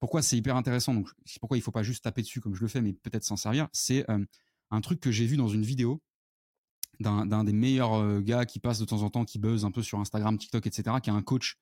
[0.00, 0.94] Pourquoi c'est hyper intéressant?
[0.94, 1.08] Donc,
[1.40, 3.68] pourquoi il faut pas juste taper dessus comme je le fais, mais peut-être s'en servir.
[3.72, 4.06] C'est
[4.70, 6.00] un truc que j'ai vu dans une vidéo
[7.00, 9.82] d'un des meilleurs euh, gars qui passe de temps en temps, qui buzz un peu
[9.82, 11.56] sur Instagram, TikTok, etc., qui est un coach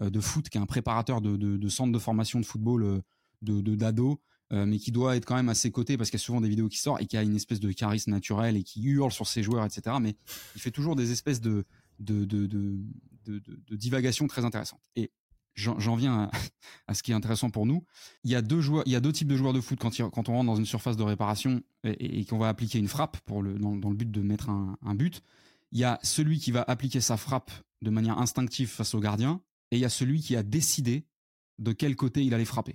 [0.00, 3.00] euh, de foot, qui est un préparateur de, de, centre de formation de football euh,
[3.42, 6.24] de d'ado, mais qui doit être quand même à ses côtés parce qu'il y a
[6.24, 8.82] souvent des vidéos qui sortent et qui a une espèce de charisme naturel et qui
[8.82, 9.96] hurle sur ses joueurs, etc.
[10.00, 10.16] Mais
[10.56, 11.66] il fait toujours des espèces de,
[11.98, 12.80] de, de, de,
[13.26, 14.80] de divagations très intéressantes.
[14.96, 15.12] Et
[15.58, 16.30] j'en viens
[16.86, 17.84] à, ce qui est intéressant pour nous.
[18.24, 20.00] Il y a deux joueurs, il y a deux types de joueurs de foot quand,
[20.00, 23.58] on rentre dans une surface de réparation et, qu'on va appliquer une frappe pour le,
[23.58, 25.22] dans, le but de mettre un, but.
[25.72, 27.50] Il y a celui qui va appliquer sa frappe
[27.82, 31.06] de manière instinctive face au gardien et il y a celui qui a décidé
[31.58, 32.74] de quel côté il allait frapper.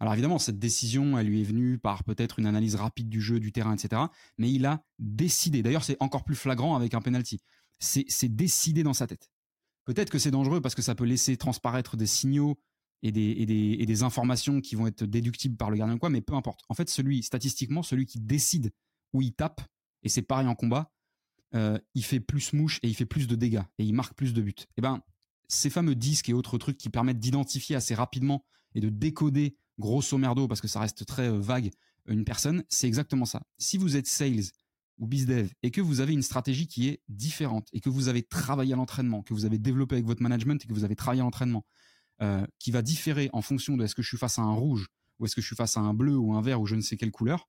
[0.00, 3.38] Alors évidemment, cette décision, elle lui est venue par peut-être une analyse rapide du jeu,
[3.38, 4.02] du terrain, etc.
[4.36, 5.62] Mais il a décidé.
[5.62, 7.38] D'ailleurs, c'est encore plus flagrant avec un penalty.
[7.78, 9.31] C'est décidé dans sa tête.
[9.84, 12.58] Peut-être que c'est dangereux parce que ça peut laisser transparaître des signaux
[13.02, 16.60] et des, informations qui vont être déductibles par le gardien quoi, mais peu importe.
[16.68, 18.72] En fait, celui, statistiquement, celui qui décide
[19.12, 19.60] où il tape,
[20.02, 20.92] et c'est pareil en combat,
[21.54, 24.32] euh, il fait plus mouche et il fait plus de dégâts et il marque plus
[24.32, 24.54] de buts.
[24.56, 25.02] Et eh ben,
[25.48, 30.16] ces fameux disques et autres trucs qui permettent d'identifier assez rapidement et de décoder grosso
[30.16, 31.70] merdo, parce que ça reste très euh, vague,
[32.06, 33.42] une personne, c'est exactement ça.
[33.58, 34.44] Si vous êtes sales
[34.98, 38.22] ou BizDev et que vous avez une stratégie qui est différente et que vous avez
[38.22, 41.20] travaillé à l'entraînement, que vous avez développé avec votre management et que vous avez travaillé
[41.20, 41.64] à l'entraînement,
[42.20, 44.88] euh, qui va différer en fonction de est-ce que je suis face à un rouge
[45.18, 46.80] ou est-ce que je suis face à un bleu ou un vert ou je ne
[46.80, 47.48] sais quelle couleur,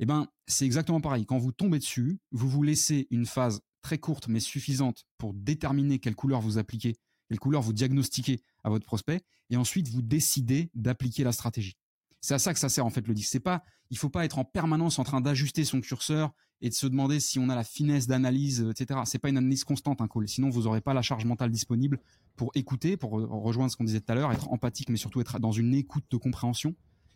[0.00, 1.26] eh ben, c'est exactement pareil.
[1.26, 5.98] Quand vous tombez dessus, vous vous laissez une phase très courte mais suffisante pour déterminer
[5.98, 6.96] quelle couleur vous appliquez,
[7.28, 9.20] quelle couleur vous diagnostiquez à votre prospect,
[9.50, 11.76] et ensuite vous décidez d'appliquer la stratégie.
[12.20, 13.30] C'est à ça que ça sert en fait le disque.
[13.30, 16.74] C'est pas, il faut pas être en permanence en train d'ajuster son curseur et de
[16.74, 19.00] se demander si on a la finesse d'analyse, etc.
[19.04, 20.28] C'est pas une analyse constante un call.
[20.28, 22.00] Sinon vous aurez pas la charge mentale disponible
[22.36, 25.38] pour écouter, pour rejoindre ce qu'on disait tout à l'heure, être empathique, mais surtout être
[25.38, 26.74] dans une écoute de compréhension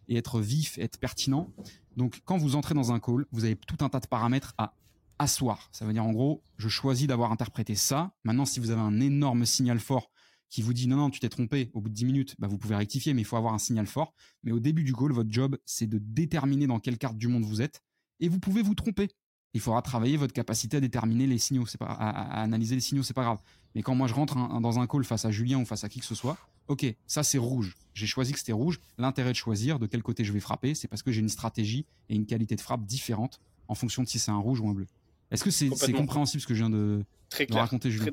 [0.09, 1.53] et être vif, être pertinent.
[1.97, 4.75] Donc quand vous entrez dans un call, vous avez tout un tas de paramètres à
[5.19, 5.69] asseoir.
[5.73, 8.15] Ça veut dire en gros, je choisis d'avoir interprété ça.
[8.25, 10.11] Maintenant, si vous avez un énorme signal fort
[10.51, 12.59] qui vous dit non, non, tu t'es trompé au bout de 10 minutes, bah, vous
[12.59, 14.13] pouvez rectifier, mais il faut avoir un signal fort.
[14.43, 17.45] Mais au début du call, votre job, c'est de déterminer dans quelle carte du monde
[17.45, 17.83] vous êtes.
[18.21, 19.09] Et vous pouvez vous tromper.
[19.55, 23.03] Il faudra travailler votre capacité à déterminer les signaux, c'est pas à, analyser les signaux,
[23.03, 23.39] c'est pas grave.
[23.75, 26.01] Mais quand moi je rentre dans un call face à Julien ou face à qui
[26.01, 26.39] que ce soit,
[26.69, 27.77] ok, ça c'est rouge.
[27.95, 28.81] J'ai choisi que c'était rouge.
[28.99, 31.85] L'intérêt de choisir de quel côté je vais frapper, c'est parce que j'ai une stratégie
[32.09, 34.75] et une qualité de frappe différente en fonction de si c'est un rouge ou un
[34.75, 34.87] bleu.
[35.31, 38.13] Est-ce que c'est compréhensible ce que je viens de, très clair, raconter, Julien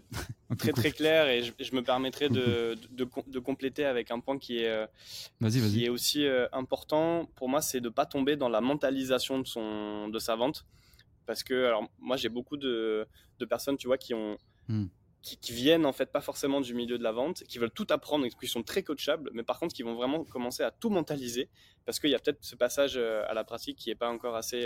[0.58, 4.70] Très, très, clair, et je, me permettrai de, de, compléter avec un point qui est,
[4.70, 4.88] euh,
[5.50, 7.30] qui est aussi euh, important.
[7.36, 10.66] Pour moi, c'est de ne pas tomber dans la mentalisation de, son, de sa vente.
[11.30, 13.08] Parce que, alors, moi, j'ai beaucoup de,
[13.48, 14.36] personnes, tu vois, qui ont.
[14.68, 14.88] Hmm.
[15.22, 17.86] Qui, qui, viennent en fait pas forcément du milieu de la vente, qui veulent tout
[17.90, 21.50] apprendre qui sont très coachables, mais par contre qui vont vraiment commencer à tout mentaliser
[21.86, 24.38] parce qu'il y a peut-être ce passage euh, à la pratique qui n'est pas encore
[24.38, 24.66] assez,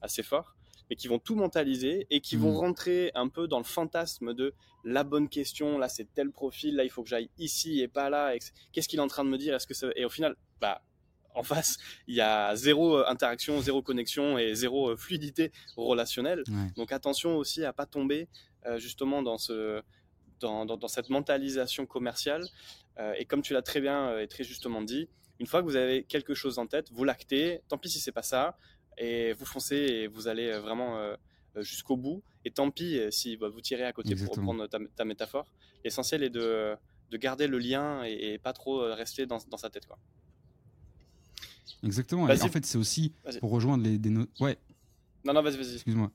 [0.00, 0.54] assez fort
[0.88, 2.58] et qui vont tout mentaliser et qui vont hmm.
[2.58, 6.84] rentrer un peu dans le fantasme de la bonne question, là c'est tel profil, là
[6.84, 8.36] il faut que j'aille ici et pas là,
[8.72, 9.88] qu'est-ce qu'il est en train de me dire, est-ce que ça...
[9.96, 10.80] et au final, bah
[11.34, 16.44] en face, il y a zéro euh, interaction, zéro connexion et zéro euh, fluidité relationnelle.
[16.76, 18.28] Donc attention aussi à pas tomber
[18.66, 19.82] euh, justement dans ce
[20.40, 22.44] dans, dans, cette mentalisation commerciale.
[23.16, 25.08] et comme tu l'as très bien et très justement dit,
[25.38, 27.60] une fois que vous avez quelque chose en tête, vous l'actez.
[27.68, 28.56] Tant pis si c'est pas ça
[28.98, 31.16] et vous foncez et vous allez vraiment euh,
[31.58, 32.24] jusqu'au bout.
[32.44, 35.46] Et tant pis si bah, vous tirez à côté pour reprendre ta, métaphore.
[35.84, 36.74] L'essentiel est de,
[37.10, 39.86] de, garder le lien et, pas trop rester dans, dans, sa tête.
[39.86, 39.96] Quoi.
[41.82, 42.24] Exactement.
[42.24, 44.10] en fait, c'est aussi pour rejoindre les, des
[44.40, 44.58] Ouais.
[45.24, 45.74] Non, non, vas-y, vas-y.
[45.74, 46.10] Excuse-moi.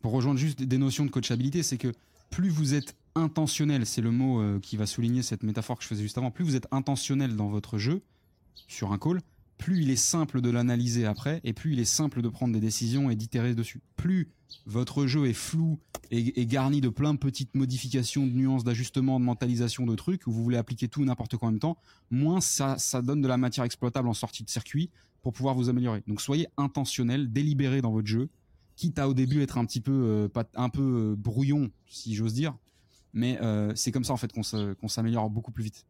[0.00, 1.92] Pour rejoindre juste des notions de coachabilité, c'est que
[2.30, 6.02] plus vous êtes intentionnel, c'est le mot qui va souligner cette métaphore que je faisais
[6.02, 8.02] juste avant, plus vous êtes intentionnel dans votre jeu,
[8.68, 9.20] sur un call,
[9.58, 12.60] plus il est simple de l'analyser après et plus il est simple de prendre des
[12.60, 13.80] décisions et d'itérer dessus.
[13.96, 14.30] Plus
[14.66, 15.78] votre jeu est flou
[16.10, 20.32] et, garni de plein de petites modifications, de nuances, d'ajustements, de mentalisation, de trucs, où
[20.32, 21.76] vous voulez appliquer tout n'importe quoi en même temps,
[22.10, 24.90] moins ça, ça donne de la matière exploitable en sortie de circuit
[25.22, 26.02] pour pouvoir vous améliorer.
[26.06, 28.28] Donc soyez intentionnel, délibéré dans votre jeu,
[28.76, 32.34] quitte à au début être un petit peu, euh, un peu euh, brouillon, si j'ose
[32.34, 32.56] dire,
[33.12, 35.86] mais euh, c'est comme ça en fait qu'on s'améliore beaucoup plus vite.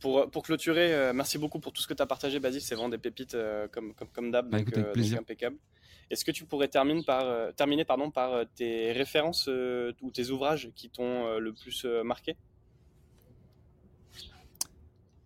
[0.00, 2.60] Pour, pour clôturer, euh, merci beaucoup pour tout ce que tu as partagé, Basile.
[2.60, 5.56] C'est vraiment des pépites euh, comme, comme, comme d'hab, bah, donc, euh, impeccable.
[6.10, 9.46] Est-ce que tu pourrais terminer par, terminer pardon, par tes références
[10.00, 12.34] ou tes ouvrages qui t'ont le plus marqué?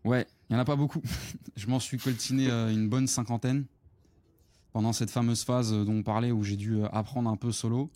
[0.04, 1.00] Ouais, il n'y en a pas beaucoup.
[1.56, 3.66] je m'en suis coltiné une bonne cinquantaine
[4.72, 7.88] pendant cette fameuse phase dont on parlait où j'ai dû apprendre un peu solo.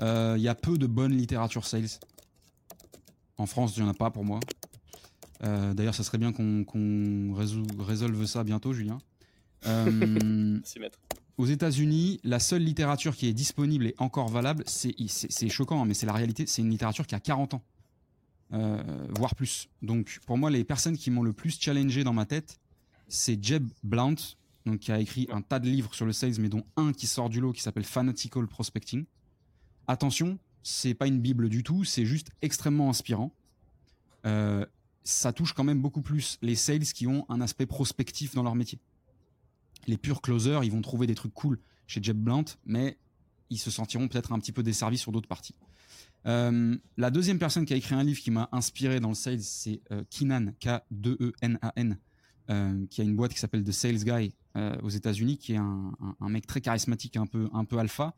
[0.00, 1.90] Il y a peu de bonne littérature sales.
[3.36, 4.40] En France, il n'y en a pas pour moi.
[5.42, 8.98] Euh, d'ailleurs, ça serait bien qu'on résolve ça bientôt, Julien.
[9.66, 10.58] Euh,
[11.38, 15.94] aux États-Unis, la seule littérature qui est disponible et encore valable, c'est choquant, hein, mais
[15.94, 17.62] c'est la réalité, c'est une littérature qui a 40 ans,
[18.52, 18.82] euh,
[19.16, 19.68] voire plus.
[19.82, 22.60] Donc, pour moi, les personnes qui m'ont le plus challengé dans ma tête,
[23.08, 24.16] c'est Jeb Blount,
[24.66, 27.06] donc, qui a écrit un tas de livres sur le sales, mais dont un qui
[27.06, 29.06] sort du lot qui s'appelle Fanatical Prospecting.
[29.86, 33.32] Attention, c'est pas une bible du tout, c'est juste extrêmement inspirant.
[34.26, 34.66] Euh,
[35.02, 38.54] ça touche quand même beaucoup plus les sales qui ont un aspect prospectif dans leur
[38.54, 38.78] métier.
[39.86, 42.98] Les purs closers, ils vont trouver des trucs cool chez Jeb Blunt, mais
[43.50, 45.54] ils se sentiront peut-être un petit peu desservis sur d'autres parties.
[46.26, 49.40] Euh, la deuxième personne qui a écrit un livre qui m'a inspiré dans le sales,
[49.40, 51.98] c'est euh, Keenan, K-2-E-N-A-N,
[52.50, 54.34] euh, qui a une boîte qui s'appelle The Sales Guy
[54.82, 55.94] aux États-Unis, qui est un,
[56.28, 58.16] mec très charismatique, un peu, un peu alpha.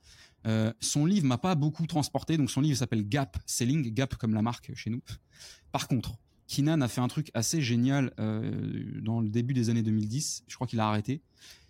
[0.81, 4.41] son livre m'a pas beaucoup transporté, donc son livre s'appelle Gap Selling, Gap comme la
[4.41, 5.03] marque chez nous.
[5.73, 6.17] Par contre,
[6.53, 10.45] Kinan a fait un truc assez génial euh, dans le début des années 2010.
[10.47, 11.23] Je crois qu'il a arrêté.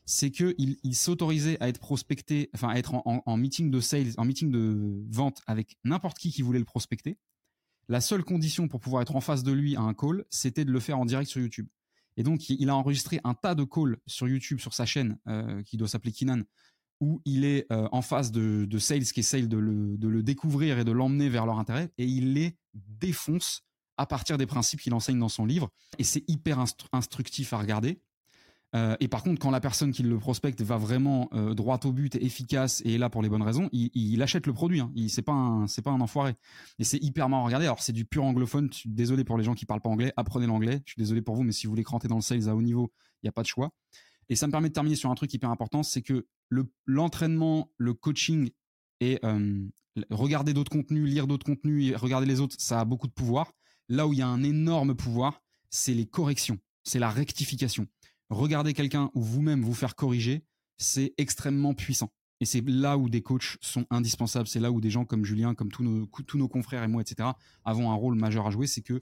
[0.06, 4.24] C'est que il, s'autorisait à être prospecté, enfin à être en, meeting de sales, en
[4.24, 7.16] meeting de vente avec n'importe qui qui voulait le prospecter.
[7.88, 10.72] La seule condition pour pouvoir être en face de lui à un call, c'était de
[10.72, 11.68] le faire en direct sur YouTube.
[12.16, 15.62] Et donc, il a enregistré un tas de calls sur YouTube, sur sa chaîne, euh,
[15.62, 16.42] qui doit s'appeler Kinan,
[17.00, 20.92] où il est euh, en face de, sales qui essayent de le découvrir et de
[20.92, 23.62] l'emmener vers leur intérêt, et il les défonce
[24.02, 25.70] à partir des principes qu'il enseigne dans son livre.
[25.98, 26.58] Et c'est hyper
[26.92, 28.00] instructif à regarder.
[28.74, 31.92] Euh, et par contre, quand la personne qui le prospecte va vraiment euh, droit au
[31.92, 34.80] but, efficace et est là pour les bonnes raisons, il, achète le produit.
[34.80, 34.90] Hein.
[35.08, 36.34] C'est pas c'est pas un enfoiré.
[36.78, 37.66] Et c'est hyper marrant à regarder.
[37.66, 38.70] Alors c'est du pur anglophone.
[38.86, 40.12] Désolé pour les gens qui parlent pas anglais.
[40.16, 40.82] Apprenez l'anglais.
[40.86, 42.62] Je suis désolé pour vous, mais si vous voulez cranter dans le sales à haut
[42.62, 42.90] niveau,
[43.22, 43.70] il y a pas de choix.
[44.28, 47.70] Et ça me permet de terminer sur un truc hyper important, c'est que le l'entraînement,
[47.76, 48.50] le coaching
[49.00, 49.66] et euh,
[50.10, 53.52] regarder d'autres contenus, lire d'autres contenus, et regarder les autres, ça a beaucoup de pouvoir.
[53.88, 57.86] Là où il y a un énorme pouvoir, c'est les corrections, c'est la rectification
[58.32, 60.44] regarder quelqu'un ou vous-même vous faire corriger,
[60.78, 62.12] c'est extrêmement puissant.
[62.40, 64.48] Et c'est là où des coachs sont indispensables.
[64.48, 67.30] C'est là où des gens comme Julien, comme tous nos, confrères et moi, etc.,
[67.64, 68.66] avons un rôle majeur à jouer.
[68.66, 69.00] C'est que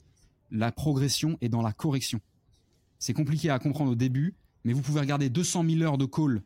[0.51, 2.19] la progression est dans la correction.
[2.99, 6.43] C'est compliqué à comprendre au début, mais vous pouvez regarder 200 000 heures de call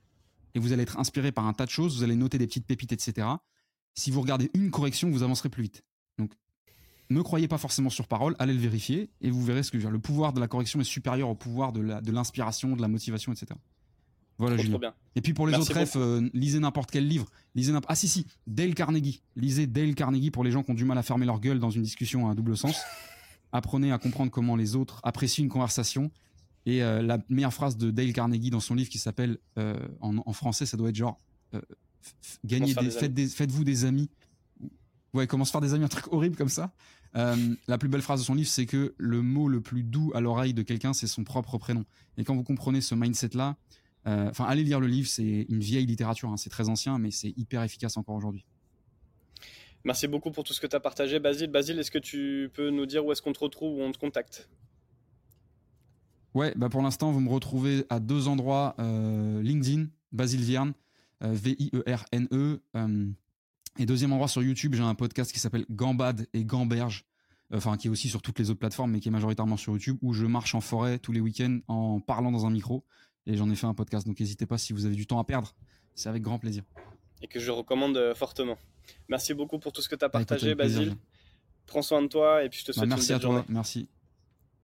[0.53, 1.97] et vous allez être inspiré par un tas de choses.
[1.97, 3.27] Vous allez noter des petites pépites, etc.
[3.93, 5.83] Si vous regardez une correction, vous avancerez plus vite.
[7.09, 9.83] Ne croyez pas forcément sur parole, allez le vérifier et vous verrez ce que je
[9.83, 9.93] veux dire.
[9.93, 13.31] Le pouvoir de la correction est supérieur au pouvoir de l'inspiration, de, de, la motivation,
[13.31, 13.59] etc.
[14.37, 14.93] Voilà, Julien.
[15.15, 17.27] Et puis pour les autres refs, euh, lisez n'importe quel livre.
[17.53, 19.21] Lisez ah si si, Dale Carnegie.
[19.35, 21.69] Lisez Dale Carnegie pour les gens qui ont du mal à fermer leur gueule dans
[21.69, 22.81] une discussion à un double sens.
[23.51, 26.11] Apprenez à comprendre comment les autres apprécient une conversation.
[26.65, 30.17] Et euh, la meilleure phrase de Dale Carnegie dans son livre qui s'appelle euh, en,
[30.17, 31.21] en, français, ça doit être genre
[32.43, 34.09] gagnez des, des, faites vous des amis
[35.15, 36.71] ouais, comment se faire des amis, un truc horrible comme ça.
[37.15, 40.11] Euh, la plus belle phrase de son livre, c'est que le mot le plus doux
[40.13, 41.85] à l'oreille de quelqu'un, c'est son propre prénom.
[42.17, 43.55] Et quand vous comprenez ce mindset-là,
[44.07, 47.11] euh, enfin, allez lire le livre, c'est une vieille littérature, hein, c'est très ancien, mais
[47.11, 48.45] c'est hyper efficace encore aujourd'hui.
[49.83, 51.49] Merci beaucoup pour tout ce que tu as partagé, Basile.
[51.51, 53.99] Basile, est-ce que tu peux nous dire où est-ce qu'on te retrouve, où on te
[53.99, 54.49] contacte?
[56.33, 60.73] Ouais, bah pour l'instant, vous me retrouvez à deux endroits euh, LinkedIn, Basile Vierne,
[61.21, 62.59] V-I-E-R-N-E.
[63.77, 67.05] Et deuxième endroit sur YouTube, j'ai un podcast qui s'appelle Gambade et Gamberge,
[67.53, 69.97] enfin qui est aussi sur toutes les autres plateformes, mais qui est majoritairement sur YouTube,
[70.01, 72.85] où je marche en forêt tous les week-ends en parlant dans un micro.
[73.25, 75.25] Et j'en ai fait un podcast, donc n'hésitez pas si vous avez du temps à
[75.25, 75.55] perdre,
[75.93, 76.63] c'est avec grand plaisir.
[77.21, 78.57] Et que je recommande euh, fortement.
[79.09, 80.95] Merci beaucoup pour tout ce que tu as partagé, Basile.
[81.65, 83.89] Prends soin de toi et puis je te bah, souhaite merci une à toi, merci.